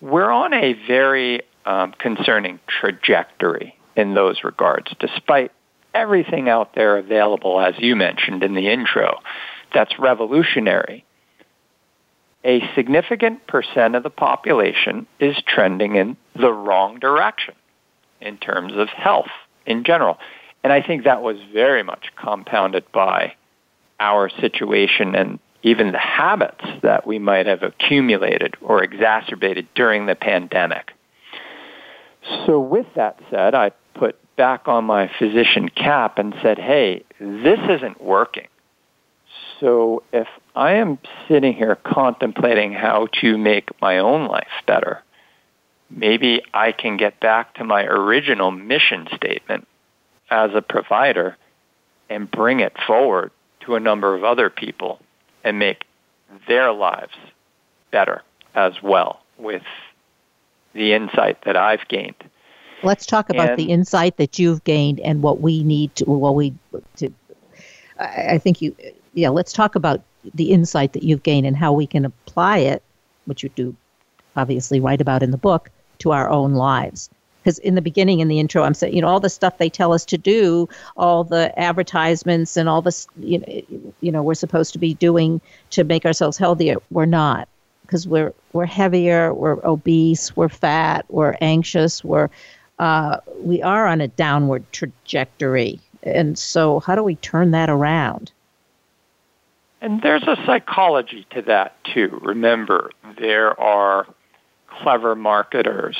We're 0.00 0.30
on 0.30 0.52
a 0.52 0.74
very 0.86 1.42
um, 1.64 1.94
concerning 1.98 2.60
trajectory 2.66 3.76
in 3.96 4.14
those 4.14 4.42
regards, 4.42 4.92
despite 4.98 5.52
everything 5.94 6.48
out 6.48 6.74
there 6.74 6.96
available, 6.96 7.60
as 7.60 7.74
you 7.78 7.94
mentioned 7.94 8.42
in 8.42 8.54
the 8.54 8.68
intro, 8.68 9.20
that's 9.72 9.98
revolutionary. 9.98 11.04
A 12.44 12.60
significant 12.74 13.46
percent 13.46 13.94
of 13.94 14.02
the 14.02 14.10
population 14.10 15.06
is 15.20 15.36
trending 15.46 15.94
in 15.94 16.16
the 16.34 16.52
wrong 16.52 16.98
direction 16.98 17.54
in 18.22 18.38
terms 18.38 18.72
of 18.74 18.88
health 18.88 19.30
in 19.66 19.84
general. 19.84 20.18
And 20.64 20.72
I 20.72 20.80
think 20.82 21.04
that 21.04 21.22
was 21.22 21.36
very 21.52 21.82
much 21.82 22.12
compounded 22.16 22.84
by 22.92 23.34
our 24.00 24.28
situation 24.28 25.14
and 25.14 25.38
even 25.62 25.92
the 25.92 25.98
habits 25.98 26.64
that 26.82 27.06
we 27.06 27.18
might 27.18 27.46
have 27.46 27.62
accumulated 27.62 28.56
or 28.60 28.82
exacerbated 28.82 29.68
during 29.74 30.06
the 30.06 30.14
pandemic. 30.14 30.92
So, 32.46 32.60
with 32.60 32.86
that 32.94 33.18
said, 33.30 33.54
I 33.54 33.70
put 33.94 34.16
back 34.36 34.66
on 34.66 34.84
my 34.84 35.10
physician 35.18 35.68
cap 35.68 36.18
and 36.18 36.34
said, 36.42 36.58
hey, 36.58 37.04
this 37.20 37.58
isn't 37.68 38.02
working. 38.02 38.48
So, 39.60 40.02
if 40.12 40.28
I 40.54 40.72
am 40.72 40.98
sitting 41.28 41.52
here 41.52 41.76
contemplating 41.76 42.72
how 42.72 43.08
to 43.20 43.38
make 43.38 43.68
my 43.80 43.98
own 43.98 44.26
life 44.26 44.48
better, 44.66 45.02
maybe 45.94 46.42
I 46.54 46.72
can 46.72 46.96
get 46.96 47.20
back 47.20 47.54
to 47.54 47.64
my 47.64 47.84
original 47.84 48.50
mission 48.50 49.08
statement 49.14 49.66
as 50.30 50.50
a 50.54 50.62
provider 50.62 51.36
and 52.08 52.30
bring 52.30 52.60
it 52.60 52.74
forward 52.86 53.30
to 53.60 53.74
a 53.74 53.80
number 53.80 54.14
of 54.14 54.24
other 54.24 54.50
people 54.50 55.00
and 55.44 55.58
make 55.58 55.84
their 56.48 56.72
lives 56.72 57.14
better 57.90 58.22
as 58.54 58.82
well 58.82 59.20
with 59.38 59.62
the 60.72 60.92
insight 60.92 61.42
that 61.44 61.56
I've 61.56 61.86
gained. 61.88 62.16
Let's 62.82 63.06
talk 63.06 63.30
about 63.30 63.50
and, 63.50 63.58
the 63.58 63.70
insight 63.70 64.16
that 64.16 64.38
you've 64.38 64.64
gained 64.64 64.98
and 65.00 65.22
what 65.22 65.40
we 65.40 65.62
need 65.62 65.94
to. 65.96 66.04
What 66.04 66.34
we 66.34 66.54
to. 66.96 67.12
I 67.98 68.38
think 68.38 68.60
you. 68.60 68.74
Yeah, 69.14 69.28
let's 69.28 69.52
talk 69.52 69.74
about 69.74 70.02
the 70.34 70.50
insight 70.50 70.92
that 70.94 71.02
you've 71.02 71.22
gained 71.22 71.46
and 71.46 71.56
how 71.56 71.72
we 71.72 71.86
can 71.86 72.04
apply 72.04 72.58
it, 72.58 72.82
which 73.26 73.42
you 73.42 73.50
do, 73.50 73.76
obviously, 74.36 74.80
write 74.80 75.00
about 75.00 75.22
in 75.22 75.30
the 75.30 75.36
book, 75.36 75.70
to 76.02 76.12
our 76.12 76.28
own 76.28 76.54
lives. 76.54 77.10
Because 77.42 77.58
in 77.58 77.74
the 77.74 77.82
beginning 77.82 78.20
in 78.20 78.28
the 78.28 78.38
intro 78.38 78.62
i'm 78.62 78.72
saying 78.72 78.94
you 78.94 79.00
know 79.00 79.08
all 79.08 79.18
the 79.18 79.28
stuff 79.28 79.58
they 79.58 79.68
tell 79.68 79.92
us 79.92 80.04
to 80.04 80.16
do 80.16 80.68
all 80.96 81.24
the 81.24 81.52
advertisements 81.58 82.56
and 82.56 82.68
all 82.68 82.80
this 82.80 83.08
you 83.18 83.40
know, 83.40 83.90
you 84.00 84.12
know 84.12 84.22
we're 84.22 84.34
supposed 84.34 84.72
to 84.74 84.78
be 84.78 84.94
doing 84.94 85.40
to 85.70 85.82
make 85.82 86.06
ourselves 86.06 86.38
healthier 86.38 86.76
we're 86.90 87.04
not. 87.04 87.48
Because 87.82 88.06
we're 88.06 88.32
we're 88.52 88.64
heavier 88.66 89.34
we're 89.34 89.58
obese 89.66 90.36
we're 90.36 90.48
fat 90.48 91.04
we're 91.08 91.36
anxious 91.40 92.04
we're 92.04 92.30
uh, 92.82 93.18
we 93.38 93.62
are 93.62 93.86
on 93.86 94.00
a 94.00 94.08
downward 94.08 94.64
trajectory. 94.72 95.78
And 96.02 96.36
so 96.36 96.80
how 96.80 96.96
do 96.96 97.02
we 97.04 97.14
turn 97.16 97.52
that 97.52 97.70
around? 97.70 98.32
And 99.80 100.02
there's 100.02 100.24
a 100.24 100.36
psychology 100.44 101.24
to 101.30 101.42
that 101.42 101.76
too. 101.84 102.18
Remember 102.22 102.90
there 103.18 103.58
are 103.60 104.06
clever 104.82 105.14
marketers 105.14 105.96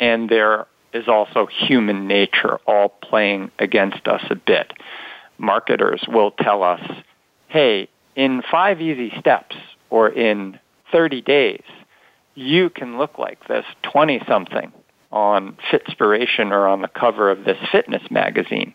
and 0.00 0.28
there 0.28 0.66
is 0.92 1.08
also 1.08 1.46
human 1.46 2.06
nature 2.06 2.58
all 2.66 2.88
playing 2.88 3.50
against 3.58 4.06
us 4.08 4.22
a 4.30 4.34
bit. 4.34 4.72
Marketers 5.38 6.04
will 6.08 6.30
tell 6.30 6.62
us, 6.62 6.80
hey, 7.48 7.88
in 8.14 8.42
five 8.50 8.80
easy 8.80 9.12
steps 9.18 9.56
or 9.90 10.08
in 10.08 10.58
30 10.92 11.20
days, 11.22 11.64
you 12.34 12.70
can 12.70 12.98
look 12.98 13.18
like 13.18 13.46
this 13.48 13.64
20 13.82 14.22
something 14.28 14.72
on 15.12 15.56
Fitspiration 15.70 16.50
or 16.50 16.66
on 16.66 16.82
the 16.82 16.88
cover 16.88 17.30
of 17.30 17.44
this 17.44 17.58
fitness 17.70 18.02
magazine. 18.10 18.74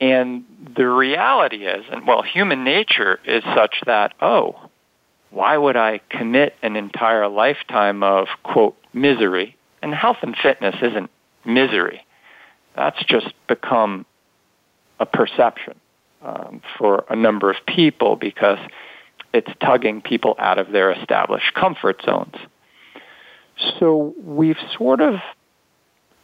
And 0.00 0.44
the 0.76 0.86
reality 0.86 1.66
is, 1.66 1.84
and 1.90 2.06
well, 2.06 2.22
human 2.22 2.64
nature 2.64 3.18
is 3.24 3.42
such 3.54 3.76
that, 3.86 4.12
oh, 4.20 4.65
why 5.36 5.54
would 5.54 5.76
I 5.76 6.00
commit 6.08 6.54
an 6.62 6.76
entire 6.76 7.28
lifetime 7.28 8.02
of, 8.02 8.28
quote, 8.42 8.74
misery 8.94 9.54
and 9.82 9.94
health 9.94 10.16
and 10.22 10.34
fitness 10.34 10.74
isn't 10.80 11.10
misery. 11.44 12.06
That's 12.74 13.04
just 13.04 13.34
become 13.46 14.06
a 14.98 15.04
perception 15.04 15.74
um, 16.22 16.62
for 16.78 17.04
a 17.10 17.14
number 17.14 17.50
of 17.50 17.56
people 17.66 18.16
because 18.16 18.58
it's 19.34 19.50
tugging 19.60 20.00
people 20.00 20.36
out 20.38 20.56
of 20.58 20.72
their 20.72 20.90
established 20.90 21.52
comfort 21.52 22.00
zones. 22.02 22.36
So 23.78 24.14
we've 24.24 24.56
sort 24.78 25.02
of 25.02 25.16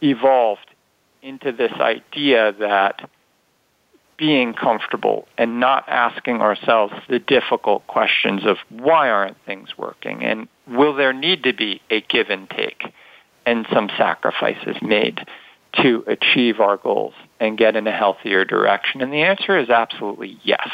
evolved 0.01 0.65
into 1.21 1.51
this 1.51 1.71
idea 1.73 2.51
that 2.59 3.07
being 4.17 4.53
comfortable 4.53 5.27
and 5.37 5.59
not 5.59 5.83
asking 5.87 6.41
ourselves 6.41 6.93
the 7.09 7.19
difficult 7.19 7.85
questions 7.87 8.45
of 8.45 8.57
why 8.69 9.09
aren't 9.09 9.37
things 9.45 9.69
working 9.77 10.23
and 10.23 10.47
will 10.67 10.93
there 10.93 11.13
need 11.13 11.43
to 11.43 11.53
be 11.53 11.81
a 11.89 12.01
give 12.01 12.29
and 12.29 12.49
take 12.49 12.83
and 13.45 13.65
some 13.73 13.89
sacrifices 13.97 14.77
made 14.81 15.19
to 15.81 16.03
achieve 16.07 16.59
our 16.59 16.77
goals 16.77 17.13
and 17.39 17.57
get 17.57 17.75
in 17.75 17.87
a 17.87 17.91
healthier 17.91 18.45
direction? 18.45 19.01
And 19.01 19.11
the 19.11 19.23
answer 19.23 19.57
is 19.57 19.69
absolutely 19.69 20.37
yes. 20.43 20.69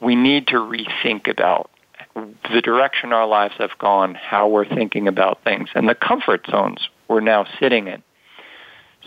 We 0.00 0.14
need 0.14 0.48
to 0.48 0.56
rethink 0.56 1.28
about 1.28 1.70
the 2.14 2.60
direction 2.62 3.12
our 3.12 3.26
lives 3.26 3.54
have 3.58 3.76
gone, 3.78 4.14
how 4.14 4.48
we're 4.48 4.68
thinking 4.68 5.06
about 5.08 5.42
things, 5.44 5.68
and 5.74 5.88
the 5.88 5.94
comfort 5.94 6.46
zones 6.50 6.88
we're 7.08 7.20
now 7.20 7.46
sitting 7.60 7.88
in. 7.88 8.02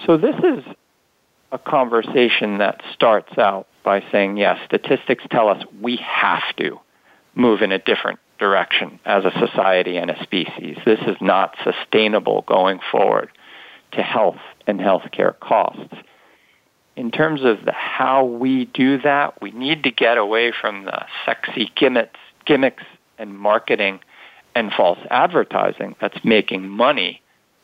So 0.06 0.18
this 0.18 0.36
is 0.36 0.64
a 1.52 1.58
conversation 1.58 2.60
that 2.60 2.82
starts 2.94 3.38
out 3.38 3.68
by 3.84 4.04
saying, 4.12 4.38
yes, 4.38 4.60
statistics 4.66 5.24
tell 5.32 5.50
us 5.50 5.64
we 5.82 5.98
have 5.98 6.44
to 6.58 6.80
move 7.36 7.62
in 7.62 7.72
a 7.72 7.80
different 7.80 8.20
direction 8.40 9.00
as 9.06 9.26
a 9.26 9.32
society 9.40 9.98
and 9.98 10.12
a 10.12 10.24
species. 10.24 10.78
This 10.86 11.00
is 11.08 11.18
not 11.22 11.56
sustainable 11.64 12.44
going 12.48 12.80
forward 12.92 13.30
to 13.94 14.02
health 14.02 14.40
and 14.68 14.80
healthcare 14.80 15.38
costs. 15.40 15.94
In 16.96 17.12
terms 17.12 17.42
of 17.44 17.66
the 17.66 17.72
how 17.72 18.26
we 18.26 18.66
do 18.66 19.00
that, 19.02 19.42
we 19.42 19.52
need 19.52 19.84
to 19.84 19.92
get 19.92 20.18
away 20.18 20.52
from 20.52 20.86
the 20.86 21.06
sexy 21.26 21.72
gimmicks, 21.76 22.20
gimmicks 22.46 22.84
and 23.18 23.38
marketing 23.38 24.00
and 24.56 24.72
false 24.72 25.00
advertising 25.10 25.96
that's 26.02 26.24
making 26.24 26.68
money 26.68 27.22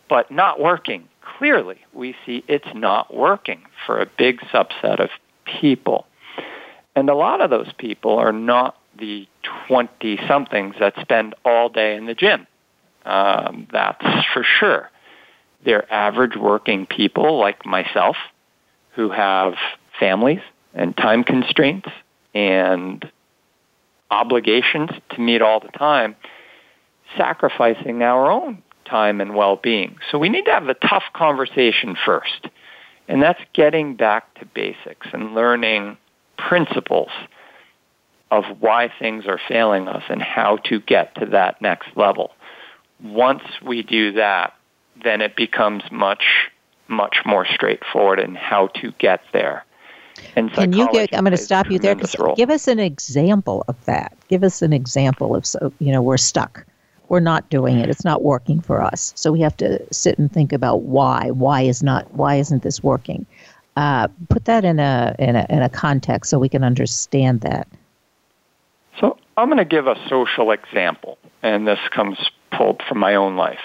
but 0.07 0.29
not 0.31 0.59
working. 0.59 1.07
Clearly, 1.37 1.77
we 1.93 2.15
see 2.25 2.43
it's 2.47 2.67
not 2.73 3.13
working 3.13 3.63
for 3.85 3.99
a 3.99 4.05
big 4.05 4.39
subset 4.53 4.99
of 4.99 5.09
people. 5.59 6.05
And 6.95 7.09
a 7.09 7.15
lot 7.15 7.41
of 7.41 7.49
those 7.49 7.71
people 7.77 8.17
are 8.17 8.31
not 8.31 8.77
the 8.97 9.27
20 9.67 10.19
somethings 10.27 10.75
that 10.79 10.93
spend 11.01 11.35
all 11.43 11.69
day 11.69 11.95
in 11.95 12.05
the 12.05 12.13
gym. 12.13 12.47
Um, 13.05 13.67
that's 13.71 14.05
for 14.33 14.43
sure. 14.43 14.89
They're 15.63 15.91
average 15.91 16.35
working 16.35 16.85
people 16.85 17.39
like 17.39 17.65
myself 17.65 18.15
who 18.93 19.09
have 19.09 19.55
families 19.99 20.39
and 20.73 20.95
time 20.95 21.23
constraints 21.23 21.89
and 22.33 23.09
obligations 24.11 24.89
to 25.11 25.19
meet 25.19 25.41
all 25.41 25.59
the 25.59 25.69
time, 25.77 26.15
sacrificing 27.17 28.01
our 28.03 28.31
own 28.31 28.61
time 28.85 29.21
and 29.21 29.35
well-being. 29.35 29.97
So 30.11 30.17
we 30.17 30.29
need 30.29 30.45
to 30.45 30.51
have 30.51 30.67
a 30.67 30.73
tough 30.73 31.03
conversation 31.13 31.95
first. 32.05 32.47
And 33.07 33.21
that's 33.21 33.41
getting 33.53 33.95
back 33.95 34.33
to 34.39 34.45
basics 34.45 35.07
and 35.13 35.35
learning 35.35 35.97
principles 36.37 37.09
of 38.31 38.43
why 38.59 38.91
things 38.99 39.25
are 39.27 39.39
failing 39.47 39.87
us 39.87 40.03
and 40.09 40.21
how 40.21 40.57
to 40.65 40.79
get 40.79 41.15
to 41.15 41.25
that 41.27 41.61
next 41.61 41.89
level. 41.95 42.31
Once 43.03 43.43
we 43.63 43.83
do 43.83 44.13
that, 44.13 44.53
then 45.03 45.21
it 45.21 45.35
becomes 45.35 45.83
much, 45.91 46.23
much 46.87 47.17
more 47.25 47.45
straightforward 47.45 48.19
in 48.19 48.35
how 48.35 48.67
to 48.67 48.91
get 48.93 49.21
there. 49.33 49.63
And 50.35 50.51
Can 50.53 50.73
you 50.73 50.89
get? 50.91 51.13
I'm 51.13 51.25
going 51.25 51.31
to 51.31 51.37
stop 51.37 51.69
you 51.69 51.77
there. 51.77 51.95
Give 52.35 52.49
us 52.49 52.67
an 52.67 52.79
example 52.79 53.65
of 53.67 53.83
that. 53.85 54.17
Give 54.29 54.43
us 54.43 54.61
an 54.61 54.71
example 54.71 55.35
of 55.35 55.45
so 55.45 55.73
you 55.79 55.91
know 55.91 56.01
we're 56.01 56.17
stuck. 56.17 56.65
We're 57.09 57.19
not 57.19 57.49
doing 57.49 57.79
it. 57.79 57.89
It's 57.89 58.05
not 58.05 58.23
working 58.23 58.61
for 58.61 58.81
us. 58.81 59.13
So 59.15 59.31
we 59.31 59.41
have 59.41 59.55
to 59.57 59.81
sit 59.93 60.17
and 60.17 60.31
think 60.31 60.53
about 60.53 60.81
why. 60.81 61.31
Why 61.31 61.61
is 61.61 61.83
not? 61.83 62.13
Why 62.13 62.35
isn't 62.35 62.63
this 62.63 62.83
working? 62.83 63.25
Uh, 63.77 64.07
put 64.29 64.45
that 64.45 64.63
in 64.63 64.79
a, 64.79 65.15
in 65.19 65.35
a 65.35 65.45
in 65.49 65.61
a 65.61 65.69
context 65.69 66.29
so 66.29 66.39
we 66.39 66.49
can 66.49 66.63
understand 66.63 67.41
that. 67.41 67.67
So 68.99 69.17
I'm 69.35 69.49
going 69.49 69.57
to 69.57 69.65
give 69.65 69.87
a 69.87 69.95
social 70.07 70.51
example, 70.51 71.17
and 71.43 71.67
this 71.67 71.79
comes 71.93 72.17
pulled 72.51 72.81
from 72.87 72.99
my 72.99 73.15
own 73.15 73.35
life. 73.35 73.59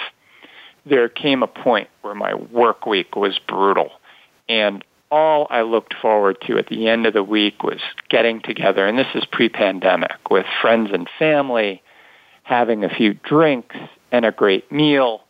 There 0.85 1.09
came 1.09 1.43
a 1.43 1.47
point 1.47 1.89
where 2.03 2.15
my 2.15 2.35
work 2.35 2.87
week 2.87 3.15
was 3.15 3.39
brutal, 3.47 3.91
and 4.49 4.85
all 5.11 5.47
I 5.51 5.63
looked 5.63 5.95
forward 5.95 6.39
to 6.47 6.59
at 6.59 6.69
the 6.69 6.89
end 6.89 7.07
of 7.07 7.13
the 7.13 7.23
week 7.23 7.63
was 7.63 7.81
getting 8.09 8.41
together, 8.41 8.87
and 8.87 8.99
this 8.99 9.15
is 9.15 9.25
pre-pandemic, 9.31 10.31
with 10.31 10.47
friends 10.61 10.91
and 10.93 11.09
family, 11.19 11.83
having 12.51 12.83
a 12.83 12.89
few 12.89 13.15
drinks 13.15 13.77
and 14.11 14.25
a 14.25 14.33
great 14.33 14.71
meal. 14.73 15.23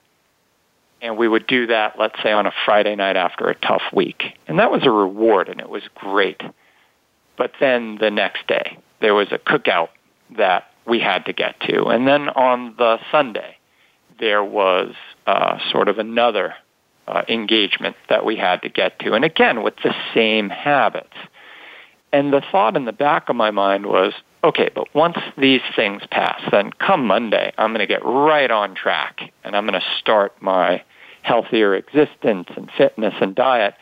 And 1.03 1.19
we 1.19 1.29
would 1.29 1.47
do 1.47 1.67
that, 1.67 1.99
let's 1.99 2.21
say, 2.23 2.33
on 2.33 2.47
a 2.47 2.53
Friday 2.65 2.97
night 2.97 3.17
after 3.17 3.49
a 3.49 3.55
tough 3.55 3.83
week. 3.93 4.23
And 4.49 4.59
that 4.59 4.71
was 4.71 4.85
a 4.85 4.91
reward, 4.91 5.51
and 5.51 5.61
it 5.61 5.69
was 5.69 5.83
great. 5.95 6.41
But 7.37 7.53
then 7.61 7.99
the 8.01 8.11
next 8.11 8.47
day, 8.47 8.79
there 9.03 9.15
was 9.15 9.29
a 9.33 9.39
cookout 9.39 9.91
that 10.37 10.71
we 10.87 10.99
had 10.99 11.27
to 11.27 11.35
get 11.35 11.61
to. 11.69 11.89
And 11.89 12.09
then 12.09 12.31
on 12.31 12.75
the 12.79 12.99
Sunday, 13.11 13.57
there 14.19 14.43
was 14.43 14.95
uh, 15.27 15.59
sort 15.71 15.89
of 15.89 15.99
another 15.99 16.55
uh, 17.07 17.23
engagement 17.29 17.97
that 18.09 18.25
we 18.25 18.37
had 18.37 18.63
to 18.63 18.71
get 18.71 18.99
to. 19.01 19.13
And 19.13 19.27
again, 19.27 19.63
with 19.63 19.75
the 19.83 19.95
same 20.15 20.49
habits. 20.49 21.17
And 22.13 22.33
the 22.33 22.43
thought 22.51 22.77
in 22.77 22.87
the 22.87 22.93
back 22.93 23.29
of 23.29 23.37
my 23.37 23.51
mind 23.51 23.85
was, 23.85 24.15
okay, 24.43 24.71
but 24.75 24.95
once 24.95 25.19
these 25.37 25.61
things 25.77 26.03
pass, 26.11 26.41
then 26.51 26.73
come 26.73 27.07
Monday, 27.07 27.53
I'm 27.59 27.71
going 27.71 27.81
to 27.81 27.87
get 27.87 28.05
right 28.05 28.51
on 28.51 28.75
track 28.75 29.33
and 29.45 29.55
I'm 29.55 29.67
going 29.67 29.81
to 29.81 29.87
start 29.99 30.41
my 30.41 30.83
healthier 31.23 31.75
existence 31.75 32.49
and 32.57 32.71
fitness 32.77 33.15
and 33.21 33.35
diet. 33.35 33.75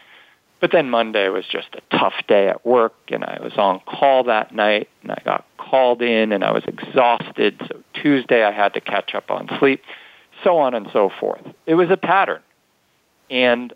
But 0.61 0.73
then 0.73 0.91
Monday 0.91 1.29
was 1.29 1.45
just 1.51 1.69
a 1.75 1.97
tough 1.97 2.15
day 2.27 2.49
at 2.49 2.67
work 2.67 2.95
and 3.09 3.25
I 3.25 3.39
was 3.41 3.53
on 3.57 3.81
call 3.87 4.25
that 4.25 4.53
night 4.53 4.89
and 5.03 5.13
I 5.13 5.23
got 5.25 5.47
called 5.57 6.03
in 6.03 6.33
and 6.33 6.43
I 6.43 6.51
was 6.51 6.65
exhausted. 6.67 7.61
So 7.69 7.83
Tuesday 7.95 8.43
I 8.43 8.51
had 8.51 8.75
to 8.75 8.81
catch 8.81 9.15
up 9.15 9.31
on 9.31 9.49
sleep, 9.61 9.83
so 10.43 10.59
on 10.59 10.75
and 10.75 10.89
so 10.93 11.11
forth. 11.21 11.43
It 11.67 11.75
was 11.75 11.91
a 11.91 11.97
pattern. 11.97 12.43
And 13.31 13.73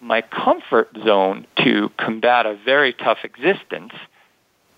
my 0.00 0.22
comfort 0.22 0.90
zone 1.04 1.46
to 1.64 1.90
combat 1.98 2.46
a 2.46 2.56
very 2.64 2.92
tough 2.92 3.18
existence 3.24 3.92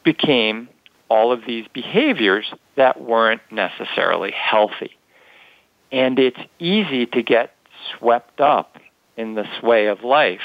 became 0.05 0.68
all 1.12 1.31
of 1.31 1.42
these 1.46 1.66
behaviors 1.75 2.46
that 2.75 2.98
weren't 2.98 3.42
necessarily 3.51 4.31
healthy. 4.31 4.92
And 5.92 6.18
it's 6.18 6.40
easy 6.59 7.05
to 7.05 7.22
get 7.22 7.55
swept 7.90 8.40
up 8.40 8.79
in 9.18 9.35
the 9.35 9.44
sway 9.61 9.88
of 9.88 10.03
life. 10.03 10.40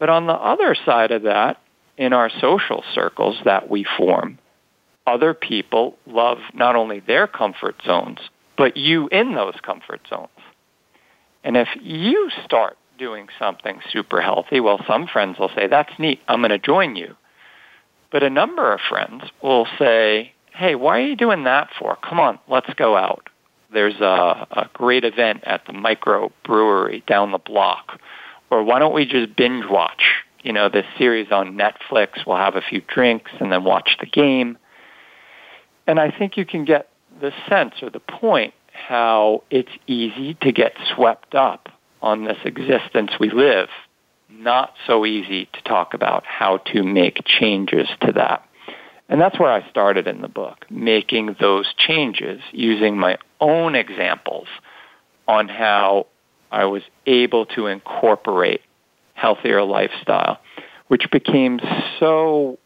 But 0.00 0.08
on 0.08 0.26
the 0.26 0.32
other 0.32 0.74
side 0.84 1.12
of 1.12 1.22
that, 1.22 1.58
in 1.96 2.12
our 2.12 2.28
social 2.40 2.82
circles 2.92 3.36
that 3.44 3.70
we 3.70 3.86
form, 3.96 4.38
other 5.06 5.32
people 5.32 5.96
love 6.06 6.38
not 6.52 6.74
only 6.74 6.98
their 6.98 7.28
comfort 7.28 7.76
zones, 7.86 8.18
but 8.58 8.76
you 8.76 9.08
in 9.12 9.36
those 9.36 9.54
comfort 9.62 10.00
zones. 10.08 10.28
And 11.44 11.56
if 11.56 11.68
you 11.80 12.30
start 12.44 12.76
doing 12.98 13.28
something 13.38 13.78
super 13.92 14.20
healthy, 14.20 14.58
well, 14.58 14.80
some 14.88 15.06
friends 15.06 15.38
will 15.38 15.52
say, 15.54 15.68
that's 15.68 15.96
neat, 16.00 16.18
I'm 16.26 16.40
going 16.40 16.50
to 16.50 16.58
join 16.58 16.96
you. 16.96 17.14
But 18.10 18.22
a 18.22 18.30
number 18.30 18.72
of 18.72 18.80
friends 18.88 19.24
will 19.42 19.66
say, 19.78 20.32
hey, 20.52 20.74
why 20.74 20.98
are 20.98 21.06
you 21.06 21.16
doing 21.16 21.44
that 21.44 21.70
for? 21.78 21.96
Come 21.96 22.18
on, 22.18 22.38
let's 22.48 22.72
go 22.74 22.96
out. 22.96 23.28
There's 23.72 24.00
a, 24.00 24.46
a 24.50 24.68
great 24.72 25.04
event 25.04 25.44
at 25.44 25.64
the 25.66 25.72
micro 25.72 26.32
brewery 26.44 27.04
down 27.06 27.30
the 27.30 27.38
block. 27.38 28.00
Or 28.50 28.64
why 28.64 28.80
don't 28.80 28.92
we 28.92 29.06
just 29.06 29.36
binge 29.36 29.64
watch, 29.70 30.02
you 30.42 30.52
know, 30.52 30.68
this 30.68 30.86
series 30.98 31.30
on 31.30 31.56
Netflix? 31.56 32.26
We'll 32.26 32.36
have 32.36 32.56
a 32.56 32.62
few 32.62 32.80
drinks 32.80 33.30
and 33.38 33.52
then 33.52 33.62
watch 33.62 33.96
the 34.00 34.06
game. 34.06 34.58
And 35.86 36.00
I 36.00 36.10
think 36.10 36.36
you 36.36 36.44
can 36.44 36.64
get 36.64 36.88
the 37.20 37.32
sense 37.48 37.74
or 37.80 37.90
the 37.90 38.00
point 38.00 38.54
how 38.72 39.44
it's 39.50 39.70
easy 39.86 40.34
to 40.42 40.52
get 40.52 40.72
swept 40.94 41.34
up 41.34 41.68
on 42.02 42.24
this 42.24 42.38
existence 42.44 43.12
we 43.20 43.30
live. 43.30 43.68
Not 44.32 44.74
so 44.86 45.04
easy 45.04 45.48
to 45.52 45.62
talk 45.62 45.94
about 45.94 46.24
how 46.24 46.58
to 46.72 46.82
make 46.82 47.20
changes 47.24 47.88
to 48.02 48.12
that. 48.12 48.46
And 49.08 49.20
that's 49.20 49.38
where 49.38 49.50
I 49.50 49.68
started 49.68 50.06
in 50.06 50.20
the 50.22 50.28
book, 50.28 50.64
making 50.70 51.36
those 51.40 51.66
changes 51.76 52.40
using 52.52 52.96
my 52.96 53.18
own 53.40 53.74
examples 53.74 54.46
on 55.26 55.48
how 55.48 56.06
I 56.50 56.64
was 56.66 56.82
able 57.06 57.46
to 57.46 57.66
incorporate 57.66 58.62
healthier 59.14 59.62
lifestyle, 59.62 60.38
which 60.88 61.10
became 61.10 61.60
so 61.98 62.58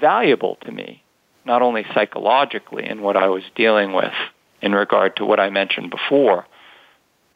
valuable 0.00 0.56
to 0.64 0.72
me, 0.72 1.02
not 1.44 1.62
only 1.62 1.84
psychologically 1.94 2.88
in 2.88 3.02
what 3.02 3.16
I 3.16 3.28
was 3.28 3.42
dealing 3.54 3.92
with 3.92 4.14
in 4.62 4.72
regard 4.72 5.16
to 5.16 5.24
what 5.24 5.40
I 5.40 5.50
mentioned 5.50 5.90
before, 5.90 6.46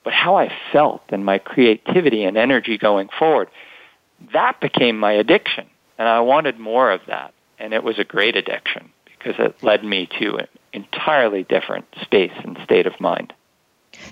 but 0.05 0.13
how 0.13 0.37
I 0.37 0.53
felt 0.73 1.03
and 1.11 1.25
my 1.25 1.39
creativity 1.39 2.25
and 2.25 2.37
energy 2.37 2.79
going 2.79 3.09
forward. 3.19 3.49
That 4.33 4.61
became 4.61 4.99
my 4.99 5.13
addiction, 5.13 5.67
and 5.99 6.09
I 6.09 6.21
wanted 6.21 6.59
more 6.59 6.91
of 6.91 7.01
that. 7.07 7.33
And 7.59 7.75
it 7.75 7.85
was 7.85 7.99
a 7.99 8.05
great 8.05 8.37
addiction 8.37 8.91
because 9.05 9.35
it 9.39 9.63
led 9.63 9.85
me 9.85 10.09
to 10.19 10.37
an 10.37 10.49
entirely 10.73 11.43
different 11.45 11.87
space 12.01 12.33
and 12.43 12.59
state 12.65 12.87
of 12.87 12.99
mind. 13.01 13.33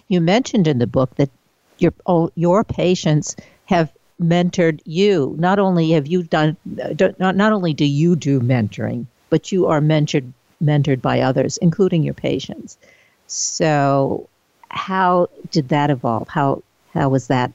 You 0.09 0.21
mentioned 0.21 0.67
in 0.69 0.79
the 0.79 0.87
book 0.87 1.15
that 1.17 1.31
your 1.79 1.95
oh, 2.07 2.31
your 2.35 2.65
patients 2.65 3.37
have 3.67 3.93
mentored 4.21 4.81
you. 4.85 5.35
Not 5.39 5.59
only 5.59 5.91
have 5.93 6.07
you 6.07 6.23
done 6.23 6.57
uh, 6.83 7.13
not, 7.19 7.37
not 7.37 7.53
only 7.53 7.73
do 7.73 7.85
you 7.85 8.17
do 8.17 8.41
mentoring, 8.41 9.07
but 9.31 9.53
you 9.53 9.67
are 9.67 9.81
mentored 9.81 10.33
mentored 10.63 11.01
by 11.01 11.21
others, 11.21 11.57
including 11.59 12.03
your 12.03 12.15
patients. 12.15 12.79
So, 13.27 14.29
how 14.71 15.29
did 15.51 15.69
that 15.71 15.91
evolve? 15.91 16.29
How 16.29 16.63
how 16.95 17.09
was 17.09 17.29
that? 17.29 17.53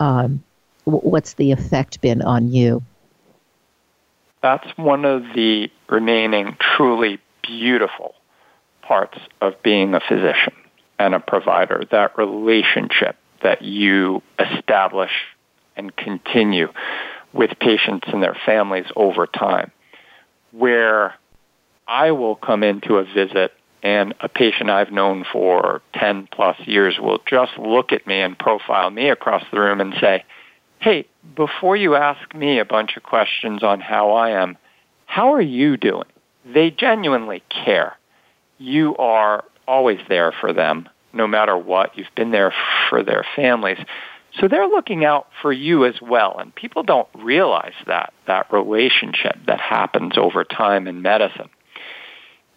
Um, 0.00 0.42
what's 0.84 1.34
the 1.34 1.52
effect 1.52 2.00
been 2.00 2.22
on 2.22 2.48
you? 2.48 2.82
That's 4.42 4.66
one 4.76 5.04
of 5.04 5.22
the 5.34 5.70
remaining 5.88 6.56
truly 6.60 7.18
beautiful 7.42 8.14
parts 8.82 9.18
of 9.40 9.60
being 9.62 9.94
a 9.94 10.00
physician 10.00 10.52
and 10.98 11.14
a 11.14 11.20
provider. 11.20 11.84
That 11.90 12.16
relationship 12.16 13.16
that 13.42 13.62
you 13.62 14.22
establish 14.38 15.10
and 15.76 15.94
continue 15.96 16.68
with 17.32 17.50
patients 17.60 18.08
and 18.12 18.22
their 18.22 18.36
families 18.46 18.86
over 18.94 19.26
time, 19.26 19.70
where 20.52 21.14
I 21.86 22.12
will 22.12 22.34
come 22.34 22.62
into 22.62 22.96
a 22.96 23.04
visit 23.04 23.52
and 23.82 24.14
a 24.20 24.28
patient 24.28 24.70
I've 24.70 24.92
known 24.92 25.24
for 25.32 25.82
10 25.94 26.28
plus 26.32 26.56
years 26.66 26.98
will 26.98 27.20
just 27.28 27.56
look 27.58 27.92
at 27.92 28.06
me 28.06 28.20
and 28.20 28.38
profile 28.38 28.90
me 28.90 29.10
across 29.10 29.44
the 29.50 29.60
room 29.60 29.80
and 29.80 29.94
say, 30.00 30.24
hey, 30.80 31.06
before 31.34 31.76
you 31.76 31.94
ask 31.94 32.34
me 32.34 32.58
a 32.58 32.64
bunch 32.64 32.96
of 32.96 33.02
questions 33.02 33.62
on 33.62 33.80
how 33.80 34.12
I 34.12 34.30
am, 34.30 34.56
how 35.06 35.34
are 35.34 35.42
you 35.42 35.76
doing? 35.76 36.06
They 36.44 36.70
genuinely 36.70 37.42
care. 37.48 37.96
You 38.58 38.96
are 38.96 39.44
always 39.66 40.00
there 40.08 40.32
for 40.40 40.52
them, 40.52 40.88
no 41.12 41.26
matter 41.26 41.56
what. 41.56 41.96
You've 41.96 42.14
been 42.14 42.30
there 42.30 42.54
for 42.88 43.02
their 43.02 43.24
families. 43.34 43.78
So 44.40 44.48
they're 44.48 44.68
looking 44.68 45.04
out 45.04 45.28
for 45.40 45.52
you 45.52 45.86
as 45.86 45.94
well. 46.00 46.36
And 46.38 46.54
people 46.54 46.82
don't 46.82 47.08
realize 47.14 47.74
that, 47.86 48.12
that 48.26 48.52
relationship 48.52 49.36
that 49.46 49.60
happens 49.60 50.18
over 50.18 50.44
time 50.44 50.86
in 50.86 51.02
medicine. 51.02 51.48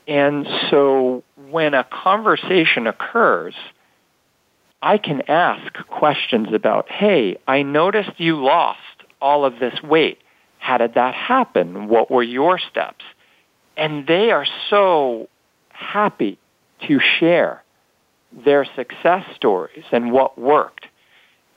And 0.10 0.48
so 0.72 1.24
when 1.52 1.76
a 1.76 1.84
conversation 1.84 2.88
occurs, 2.88 3.54
I 4.82 4.98
can 4.98 5.22
ask 5.30 5.72
questions 5.88 6.48
about, 6.52 6.89
hey, 6.89 7.38
I 7.48 7.62
noticed 7.62 8.19
you 8.19 8.43
lost 8.43 8.80
all 9.22 9.45
of 9.45 9.60
this 9.60 9.82
weight. 9.84 10.17
how 10.58 10.78
did 10.78 10.95
that 10.95 11.13
happen? 11.13 11.88
What 11.88 12.10
were 12.10 12.24
your 12.24 12.58
steps? 12.60 13.06
And 13.78 14.08
they 14.08 14.32
are 14.32 14.48
so 14.69 15.30
happy 15.69 16.39
to 16.88 17.00
share 17.19 17.63
their 18.32 18.65
success 18.76 19.24
stories 19.36 19.86
and 19.91 20.12
what 20.12 20.39
worked. 20.39 20.88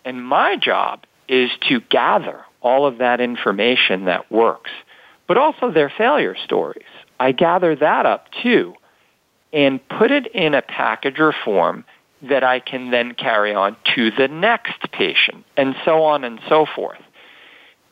And 0.04 0.24
my 0.24 0.56
job 0.56 1.04
is 1.26 1.50
to 1.68 1.80
gather 1.80 2.44
all 2.60 2.86
of 2.86 2.98
that 2.98 3.20
information 3.20 4.04
that 4.04 4.30
works, 4.30 4.70
but 5.26 5.38
also 5.38 5.72
their 5.72 5.90
failure 5.96 6.36
stories. 6.44 6.84
I 7.22 7.30
gather 7.30 7.76
that 7.76 8.04
up 8.04 8.26
too 8.42 8.74
and 9.52 9.78
put 9.88 10.10
it 10.10 10.26
in 10.34 10.54
a 10.54 10.62
package 10.62 11.20
or 11.20 11.32
form 11.44 11.84
that 12.20 12.42
I 12.42 12.58
can 12.58 12.90
then 12.90 13.14
carry 13.14 13.54
on 13.54 13.76
to 13.94 14.10
the 14.10 14.26
next 14.26 14.90
patient 14.90 15.44
and 15.56 15.76
so 15.84 16.02
on 16.02 16.24
and 16.24 16.40
so 16.48 16.66
forth. 16.74 16.98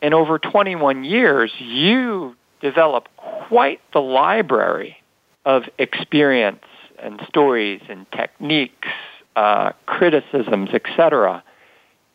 And 0.03 0.15
over 0.15 0.41
21 0.41 1.05
years, 1.05 1.53
you 1.61 2.35
develop 2.61 3.07
quite 3.17 3.81
the 3.93 4.01
library 4.01 4.97
of 5.45 5.63
experience 5.79 6.65
and 6.99 7.21
stories 7.29 7.83
and 7.89 8.11
techniques, 8.11 8.89
uh, 9.37 9.71
criticisms, 9.87 10.71
etc., 10.75 11.45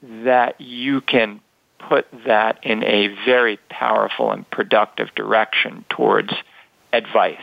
that 0.01 0.59
you 0.59 0.99
can 0.99 1.39
put 1.87 2.07
that 2.27 2.59
in 2.61 2.83
a 2.83 3.07
very 3.25 3.57
powerful 3.69 4.31
and 4.31 4.49
productive 4.51 5.15
direction 5.15 5.85
towards 5.89 6.33
advice. 6.95 7.41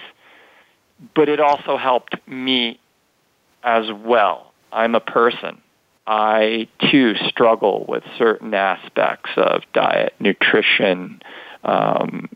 But 1.15 1.29
it 1.29 1.41
also 1.41 1.77
helped 1.77 2.17
me 2.27 2.79
as 3.63 3.87
well. 3.93 4.53
I'm 4.73 4.95
a 4.95 5.01
person. 5.01 5.61
I 6.07 6.69
too 6.91 7.15
struggle 7.29 7.85
with 7.89 8.03
certain 8.19 8.55
aspects 8.55 9.31
of 9.37 9.63
diet, 9.73 10.15
nutrition, 10.19 11.23
um, 11.63 12.29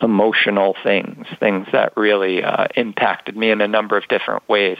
emotional 0.00 0.74
things, 0.82 1.26
things 1.38 1.66
that 1.72 1.96
really 1.96 2.42
uh, 2.42 2.66
impacted 2.76 3.36
me 3.36 3.50
in 3.50 3.60
a 3.60 3.68
number 3.68 3.96
of 3.96 4.08
different 4.08 4.48
ways. 4.48 4.78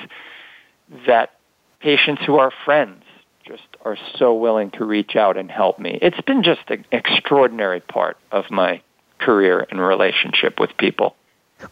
That 1.06 1.32
patients 1.80 2.22
who 2.24 2.36
are 2.36 2.52
friends 2.64 3.02
just 3.46 3.62
are 3.84 3.98
so 4.16 4.34
willing 4.34 4.70
to 4.72 4.84
reach 4.84 5.16
out 5.16 5.36
and 5.36 5.50
help 5.50 5.78
me. 5.78 5.98
It's 6.00 6.20
been 6.22 6.42
just 6.42 6.62
an 6.68 6.86
extraordinary 6.90 7.80
part 7.80 8.16
of 8.32 8.50
my 8.50 8.80
career 9.18 9.66
and 9.70 9.80
relationship 9.80 10.58
with 10.58 10.70
people. 10.78 11.14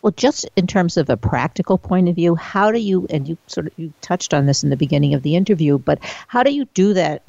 Well, 0.01 0.13
just 0.17 0.49
in 0.57 0.67
terms 0.67 0.97
of 0.97 1.11
a 1.11 1.17
practical 1.17 1.79
point 1.79 2.09
of 2.09 2.17
view, 2.17 2.35
how 2.35 2.71
do 2.71 2.79
you 2.79 3.07
and 3.11 3.29
you 3.29 3.37
sort 3.47 3.67
of 3.67 3.73
you 3.77 3.93
touched 4.01 4.33
on 4.33 4.47
this 4.47 4.63
in 4.63 4.71
the 4.71 4.77
beginning 4.77 5.15
of 5.15 5.23
the 5.23 5.37
interview, 5.37 5.79
but 5.79 5.99
how 6.29 6.43
do 6.43 6.53
you 6.53 6.65
do 6.75 6.95
that 6.95 7.29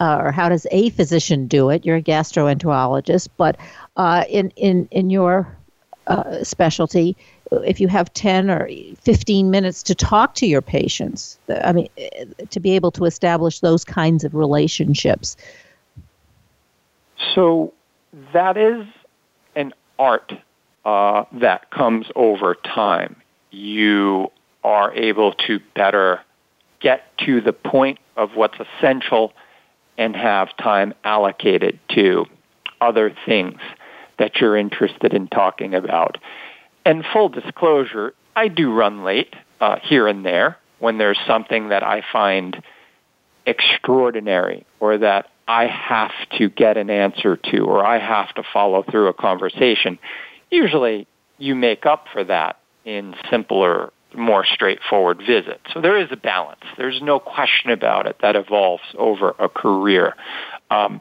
uh, 0.00 0.18
or 0.20 0.32
how 0.32 0.48
does 0.48 0.66
a 0.70 0.90
physician 0.90 1.46
do 1.46 1.70
it? 1.70 1.84
You're 1.84 1.96
a 1.96 2.02
gastroenterologist, 2.02 3.28
but 3.36 3.56
uh, 3.96 4.24
in 4.28 4.50
in 4.56 4.88
in 4.90 5.10
your 5.10 5.56
uh, 6.06 6.44
specialty, 6.44 7.16
if 7.50 7.80
you 7.80 7.88
have 7.88 8.12
10 8.12 8.50
or 8.50 8.68
15 9.02 9.50
minutes 9.50 9.82
to 9.84 9.94
talk 9.94 10.34
to 10.34 10.46
your 10.46 10.62
patients, 10.62 11.38
I 11.48 11.72
mean, 11.72 11.88
to 12.50 12.60
be 12.60 12.72
able 12.72 12.90
to 12.92 13.04
establish 13.04 13.60
those 13.60 13.84
kinds 13.84 14.24
of 14.24 14.34
relationships. 14.34 15.36
So 17.34 17.72
that 18.32 18.56
is 18.56 18.86
an 19.56 19.72
art 19.98 20.32
uh, 20.84 21.24
that 21.32 21.70
comes 21.70 22.06
over 22.14 22.54
time. 22.54 23.16
You 23.50 24.30
are 24.62 24.92
able 24.94 25.32
to 25.46 25.60
better 25.74 26.20
get 26.80 27.16
to 27.18 27.40
the 27.40 27.52
point 27.52 27.98
of 28.16 28.30
what's 28.34 28.56
essential 28.58 29.32
and 29.96 30.14
have 30.16 30.56
time 30.56 30.94
allocated 31.04 31.78
to 31.90 32.26
other 32.80 33.14
things 33.26 33.60
that 34.18 34.36
you're 34.36 34.56
interested 34.56 35.14
in 35.14 35.28
talking 35.28 35.74
about. 35.74 36.18
And 36.84 37.04
full 37.12 37.28
disclosure, 37.28 38.14
I 38.36 38.48
do 38.48 38.72
run 38.72 39.04
late 39.04 39.34
uh, 39.60 39.76
here 39.82 40.06
and 40.06 40.24
there 40.24 40.58
when 40.78 40.98
there's 40.98 41.18
something 41.26 41.68
that 41.70 41.82
I 41.82 42.02
find 42.12 42.62
extraordinary 43.46 44.66
or 44.80 44.98
that 44.98 45.30
I 45.46 45.66
have 45.66 46.12
to 46.38 46.48
get 46.48 46.76
an 46.76 46.90
answer 46.90 47.36
to 47.36 47.58
or 47.60 47.84
I 47.84 47.98
have 47.98 48.34
to 48.34 48.42
follow 48.52 48.82
through 48.82 49.08
a 49.08 49.14
conversation. 49.14 49.98
Usually 50.54 51.08
you 51.36 51.56
make 51.56 51.84
up 51.84 52.06
for 52.12 52.22
that 52.22 52.60
in 52.84 53.14
simpler, 53.28 53.92
more 54.14 54.44
straightforward 54.44 55.18
visits. 55.18 55.62
So 55.72 55.80
there 55.80 55.98
is 55.98 56.08
a 56.12 56.16
balance. 56.16 56.60
There's 56.76 57.02
no 57.02 57.18
question 57.18 57.70
about 57.70 58.06
it 58.06 58.16
that 58.22 58.36
evolves 58.36 58.84
over 58.96 59.34
a 59.38 59.48
career. 59.48 60.14
Um, 60.70 61.00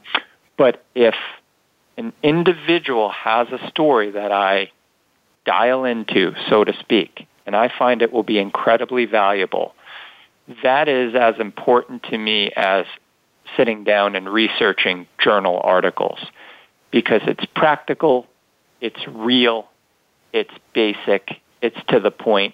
but 0.57 0.83
if 0.95 1.13
an 1.97 2.13
individual 2.23 3.11
has 3.11 3.47
a 3.49 3.69
story 3.69 4.09
that 4.11 4.31
I 4.31 4.71
dial 5.45 5.85
into, 5.85 6.33
so 6.49 6.63
to 6.63 6.73
speak, 6.79 7.27
and 7.45 7.55
I 7.55 7.71
find 7.77 8.01
it 8.01 8.11
will 8.11 8.23
be 8.23 8.39
incredibly 8.39 9.05
valuable, 9.05 9.75
that 10.63 10.87
is 10.87 11.13
as 11.13 11.35
important 11.39 12.01
to 12.09 12.17
me 12.17 12.51
as 12.55 12.85
sitting 13.55 13.83
down 13.83 14.15
and 14.15 14.27
researching 14.27 15.05
journal 15.19 15.61
articles 15.63 16.19
because 16.89 17.21
it's 17.27 17.45
practical, 17.55 18.25
it's 18.83 18.99
real, 19.07 19.69
it's 20.33 20.51
basic, 20.75 21.39
it's 21.61 21.77
to 21.87 22.01
the 22.01 22.11
point. 22.11 22.53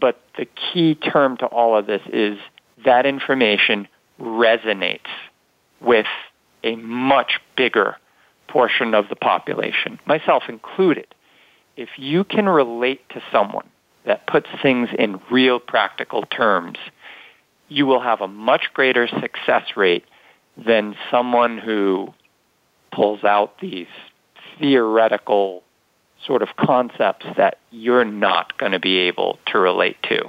But 0.00 0.22
the 0.38 0.46
key 0.46 0.94
term 0.94 1.36
to 1.38 1.46
all 1.46 1.76
of 1.76 1.86
this 1.86 2.00
is 2.12 2.38
that 2.84 3.04
information 3.04 3.88
resonates 4.20 5.10
with 5.80 6.06
a 6.62 6.76
much 6.76 7.40
bigger 7.56 7.96
portion 8.46 8.94
of 8.94 9.08
the 9.08 9.16
population, 9.16 9.98
myself 10.06 10.44
included, 10.48 11.08
if 11.76 11.88
you 11.96 12.22
can 12.22 12.48
relate 12.48 13.00
to 13.10 13.22
someone 13.32 13.68
that 14.06 14.28
puts 14.28 14.46
things 14.62 14.88
in 14.96 15.20
real 15.28 15.58
practical 15.58 16.22
terms, 16.22 16.78
you 17.68 17.84
will 17.84 18.00
have 18.00 18.20
a 18.20 18.28
much 18.28 18.66
greater 18.74 19.08
success 19.08 19.64
rate 19.76 20.04
than 20.56 20.94
someone 21.10 21.58
who 21.58 22.14
pulls 22.92 23.24
out 23.24 23.60
these 23.60 23.86
theoretical 24.58 25.62
sort 26.26 26.42
of 26.42 26.48
concepts 26.56 27.26
that 27.36 27.58
you're 27.70 28.04
not 28.04 28.58
going 28.58 28.72
to 28.72 28.80
be 28.80 28.98
able 28.98 29.38
to 29.46 29.58
relate 29.58 29.96
to. 30.04 30.28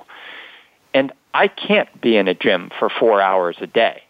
And 0.93 1.11
I 1.33 1.47
can't 1.47 2.01
be 2.01 2.17
in 2.17 2.27
a 2.27 2.33
gym 2.33 2.69
for 2.79 2.89
four 2.89 3.21
hours 3.21 3.57
a 3.61 3.67
day. 3.67 4.03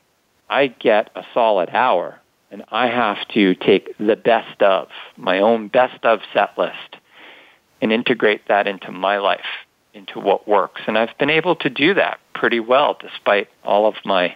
I 0.50 0.68
get 0.68 1.10
a 1.16 1.24
solid 1.34 1.70
hour 1.70 2.20
and 2.52 2.64
I 2.70 2.88
have 2.88 3.28
to 3.30 3.54
take 3.56 3.96
the 3.98 4.16
best 4.16 4.62
of, 4.62 4.88
my 5.18 5.40
own 5.40 5.68
best 5.68 6.04
of 6.04 6.20
set 6.34 6.58
list, 6.58 6.96
and 7.82 7.92
integrate 7.92 8.48
that 8.48 8.68
into 8.68 8.92
my 8.92 9.20
life, 9.20 9.46
into 9.94 10.20
what 10.20 10.48
works. 10.48 10.82
And 10.88 10.98
I've 10.98 11.16
been 11.20 11.30
able 11.30 11.56
to 11.58 11.70
do 11.70 11.94
that 11.94 12.20
pretty 12.34 12.60
well 12.60 12.98
despite 13.00 13.50
all 13.64 13.86
of 13.86 13.96
my 14.04 14.36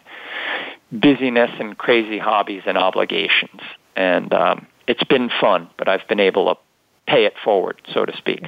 busyness 0.91 1.49
and 1.59 1.77
crazy 1.77 2.19
hobbies 2.19 2.63
and 2.67 2.77
obligations. 2.77 3.61
And 3.95 4.31
um, 4.33 4.67
it's 4.87 5.03
been 5.03 5.29
fun, 5.41 5.69
but 5.77 5.87
I've 5.87 6.07
been 6.07 6.19
able 6.19 6.53
to 6.53 6.61
pay 7.07 7.25
it 7.25 7.33
forward, 7.43 7.81
so 7.93 8.05
to 8.05 8.15
speak 8.17 8.41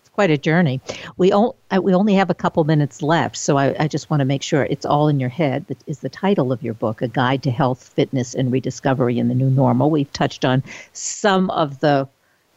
It's 0.00 0.08
quite 0.10 0.30
a 0.30 0.38
journey. 0.38 0.80
We, 1.16 1.32
o- 1.32 1.56
we 1.82 1.94
only 1.94 2.14
have 2.14 2.30
a 2.30 2.34
couple 2.34 2.62
minutes 2.64 3.02
left, 3.02 3.36
so 3.36 3.56
I, 3.56 3.74
I 3.78 3.88
just 3.88 4.10
want 4.10 4.20
to 4.20 4.24
make 4.24 4.42
sure 4.42 4.64
it's 4.64 4.86
all 4.86 5.08
in 5.08 5.18
your 5.20 5.28
head. 5.28 5.66
That 5.66 5.78
is 5.86 6.00
the 6.00 6.08
title 6.08 6.52
of 6.52 6.62
your 6.62 6.74
book, 6.74 7.02
A 7.02 7.08
Guide 7.08 7.42
to 7.44 7.50
Health, 7.50 7.92
Fitness, 7.94 8.34
and 8.34 8.52
Rediscovery 8.52 9.18
in 9.18 9.28
the 9.28 9.34
New 9.34 9.50
Normal. 9.50 9.90
We've 9.90 10.12
touched 10.12 10.44
on 10.44 10.62
some 10.92 11.50
of 11.50 11.80
the 11.80 12.08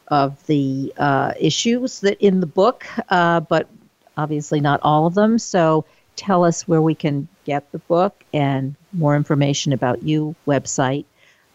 of 0.09 0.45
the 0.45 0.93
uh, 0.97 1.33
issues 1.37 1.99
that 1.99 2.17
in 2.23 2.39
the 2.39 2.45
book, 2.47 2.85
uh, 3.09 3.41
but 3.41 3.67
obviously 4.15 4.61
not 4.61 4.79
all 4.83 5.05
of 5.05 5.15
them. 5.15 5.37
So 5.37 5.83
tell 6.15 6.45
us 6.45 6.65
where 6.65 6.81
we 6.81 6.95
can 6.95 7.27
get 7.43 7.69
the 7.73 7.79
book 7.79 8.23
and 8.33 8.75
more 8.93 9.17
information 9.17 9.73
about 9.73 10.03
you, 10.03 10.33
website, 10.47 11.03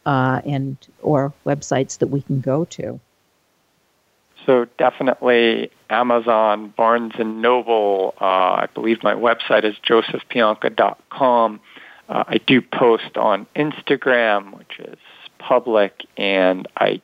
uh, 0.06 0.40
and 0.44 0.76
or 1.00 1.32
websites 1.46 1.98
that 1.98 2.08
we 2.08 2.22
can 2.22 2.40
go 2.40 2.64
to. 2.66 3.00
So 4.46 4.66
definitely 4.78 5.70
Amazon, 5.88 6.72
Barnes 6.76 7.12
and 7.18 7.40
Noble. 7.40 8.14
Uh, 8.20 8.24
I 8.24 8.68
believe 8.74 9.02
my 9.02 9.14
website 9.14 9.64
is 9.64 9.76
josephpianka.com. 9.88 11.60
Uh, 12.08 12.24
I 12.26 12.38
do 12.38 12.60
post 12.60 13.16
on 13.16 13.46
Instagram, 13.54 14.58
which 14.58 14.80
is 14.80 14.98
public, 15.38 16.04
and 16.16 16.66
I 16.76 17.00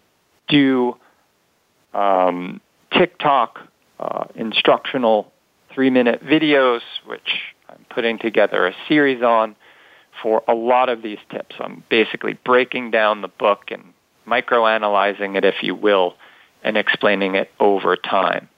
do 0.48 0.96
um, 1.94 2.61
TikTok 2.92 3.61
uh, 4.00 4.24
instructional 4.34 5.32
three-minute 5.72 6.24
videos, 6.24 6.80
which 7.06 7.54
I'm 7.68 7.84
putting 7.90 8.18
together 8.18 8.66
a 8.66 8.74
series 8.88 9.22
on 9.22 9.54
for 10.22 10.42
a 10.48 10.54
lot 10.54 10.88
of 10.88 11.02
these 11.02 11.18
tips. 11.31 11.57
I'm 11.61 11.83
basically 11.88 12.35
breaking 12.44 12.90
down 12.90 13.22
the 13.22 13.28
book 13.28 13.70
and 13.70 13.92
microanalyzing 14.26 15.37
it, 15.37 15.44
if 15.44 15.62
you 15.62 15.74
will, 15.74 16.14
and 16.62 16.76
explaining 16.76 17.35
it 17.35 17.50
over 17.61 17.96
time. 17.96 18.48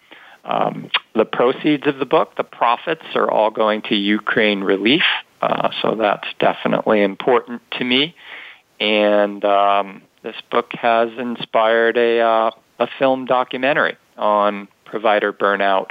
Um, 0.45 0.91
the 1.15 1.25
proceeds 1.25 1.87
of 1.87 1.99
the 1.99 2.07
book, 2.07 2.37
the 2.37 2.45
profits, 2.45 3.05
are 3.15 3.31
all 3.31 3.51
going 3.51 3.83
to 3.83 3.95
Ukraine 3.95 4.61
relief, 4.61 5.03
uh, 5.43 5.71
so 5.83 5.97
that's 5.97 6.27
definitely 6.39 7.03
important 7.03 7.63
to 7.73 7.85
me. 7.85 8.15
And 8.79 9.45
um, 9.45 10.03
this 10.23 10.37
book 10.51 10.71
has 10.73 11.11
inspired 11.19 11.99
a, 11.99 12.21
uh, 12.21 12.51
a 12.79 12.89
film 12.99 13.27
documentary 13.27 13.97
on 14.17 14.69
provider 14.87 15.33
burnout 15.33 15.91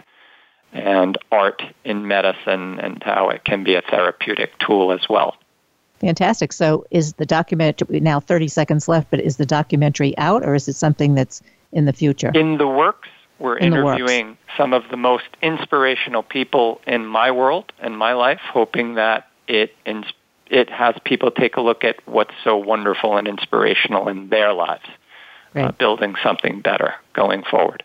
and 0.74 1.18
art 1.32 1.62
in 1.84 2.08
medicine 2.08 2.80
and 2.80 3.02
how 3.04 3.30
it 3.30 3.44
can 3.44 3.64
be 3.64 3.76
a 3.76 3.82
therapeutic 3.82 4.52
tool 4.60 4.92
as 4.92 5.02
well. 5.10 5.36
Fantastic. 6.00 6.54
So, 6.54 6.86
is 6.92 7.14
the 7.14 7.26
documentary 7.26 8.00
now 8.00 8.20
30 8.20 8.48
seconds 8.48 8.88
left, 8.88 9.12
but 9.12 9.20
is 9.20 9.38
the 9.38 9.46
documentary 9.46 10.18
out 10.18 10.44
or 10.44 10.56
is 10.56 10.68
it 10.68 10.74
something 10.74 11.16
that's 11.16 11.42
in 11.72 11.86
the 11.86 11.94
future? 11.94 12.32
In 12.34 12.58
the 12.58 12.68
works. 12.68 13.10
We're 13.40 13.58
in 13.58 13.72
interviewing 13.72 14.38
some 14.58 14.74
of 14.74 14.84
the 14.92 14.98
most 14.98 15.30
inspirational 15.42 16.24
people 16.24 16.82
in 16.86 17.06
my 17.06 17.32
world 17.32 17.72
and 17.80 17.98
my 17.98 18.12
life, 18.12 18.42
hoping 18.44 18.96
that 18.96 19.30
it 19.48 19.74
it 20.50 20.70
has 20.70 20.96
people 21.06 21.32
take 21.32 21.56
a 21.56 21.62
look 21.62 21.84
at 21.84 21.96
what's 22.06 22.34
so 22.44 22.58
wonderful 22.58 23.18
and 23.18 23.28
inspirational 23.28 24.10
in 24.10 24.30
their 24.30 24.52
lives, 24.52 24.84
uh, 25.56 25.72
building 25.72 26.16
something 26.22 26.60
better 26.60 26.96
going 27.14 27.44
forward. 27.44 27.84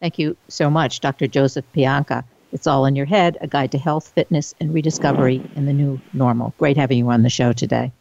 Thank 0.00 0.18
you 0.18 0.36
so 0.48 0.70
much, 0.70 1.00
Dr. 1.00 1.26
Joseph 1.26 1.64
Pianka. 1.74 2.24
It's 2.54 2.68
All 2.68 2.86
in 2.86 2.94
Your 2.94 3.04
Head, 3.04 3.36
a 3.40 3.48
guide 3.48 3.72
to 3.72 3.78
health, 3.78 4.12
fitness, 4.14 4.54
and 4.60 4.72
rediscovery 4.72 5.42
in 5.56 5.66
the 5.66 5.72
new 5.72 6.00
normal. 6.12 6.54
Great 6.56 6.76
having 6.76 6.98
you 6.98 7.10
on 7.10 7.22
the 7.22 7.28
show 7.28 7.52
today. 7.52 7.92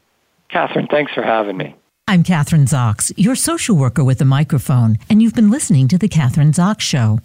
Kathryn, 0.52 0.90
thanks 0.90 1.12
for 1.14 1.24
having 1.24 1.58
me. 1.58 1.76
I'm 2.08 2.24
Kathryn 2.24 2.68
Zox, 2.68 3.12
your 3.18 3.36
social 3.36 3.76
worker 3.76 4.04
with 4.04 4.22
a 4.22 4.26
microphone, 4.26 4.98
and 5.10 5.22
you've 5.24 5.34
been 5.34 5.50
listening 5.50 5.88
to 5.88 5.98
The 5.98 6.08
Kathryn 6.08 6.54
Zox 6.54 6.82
Show. 6.82 7.18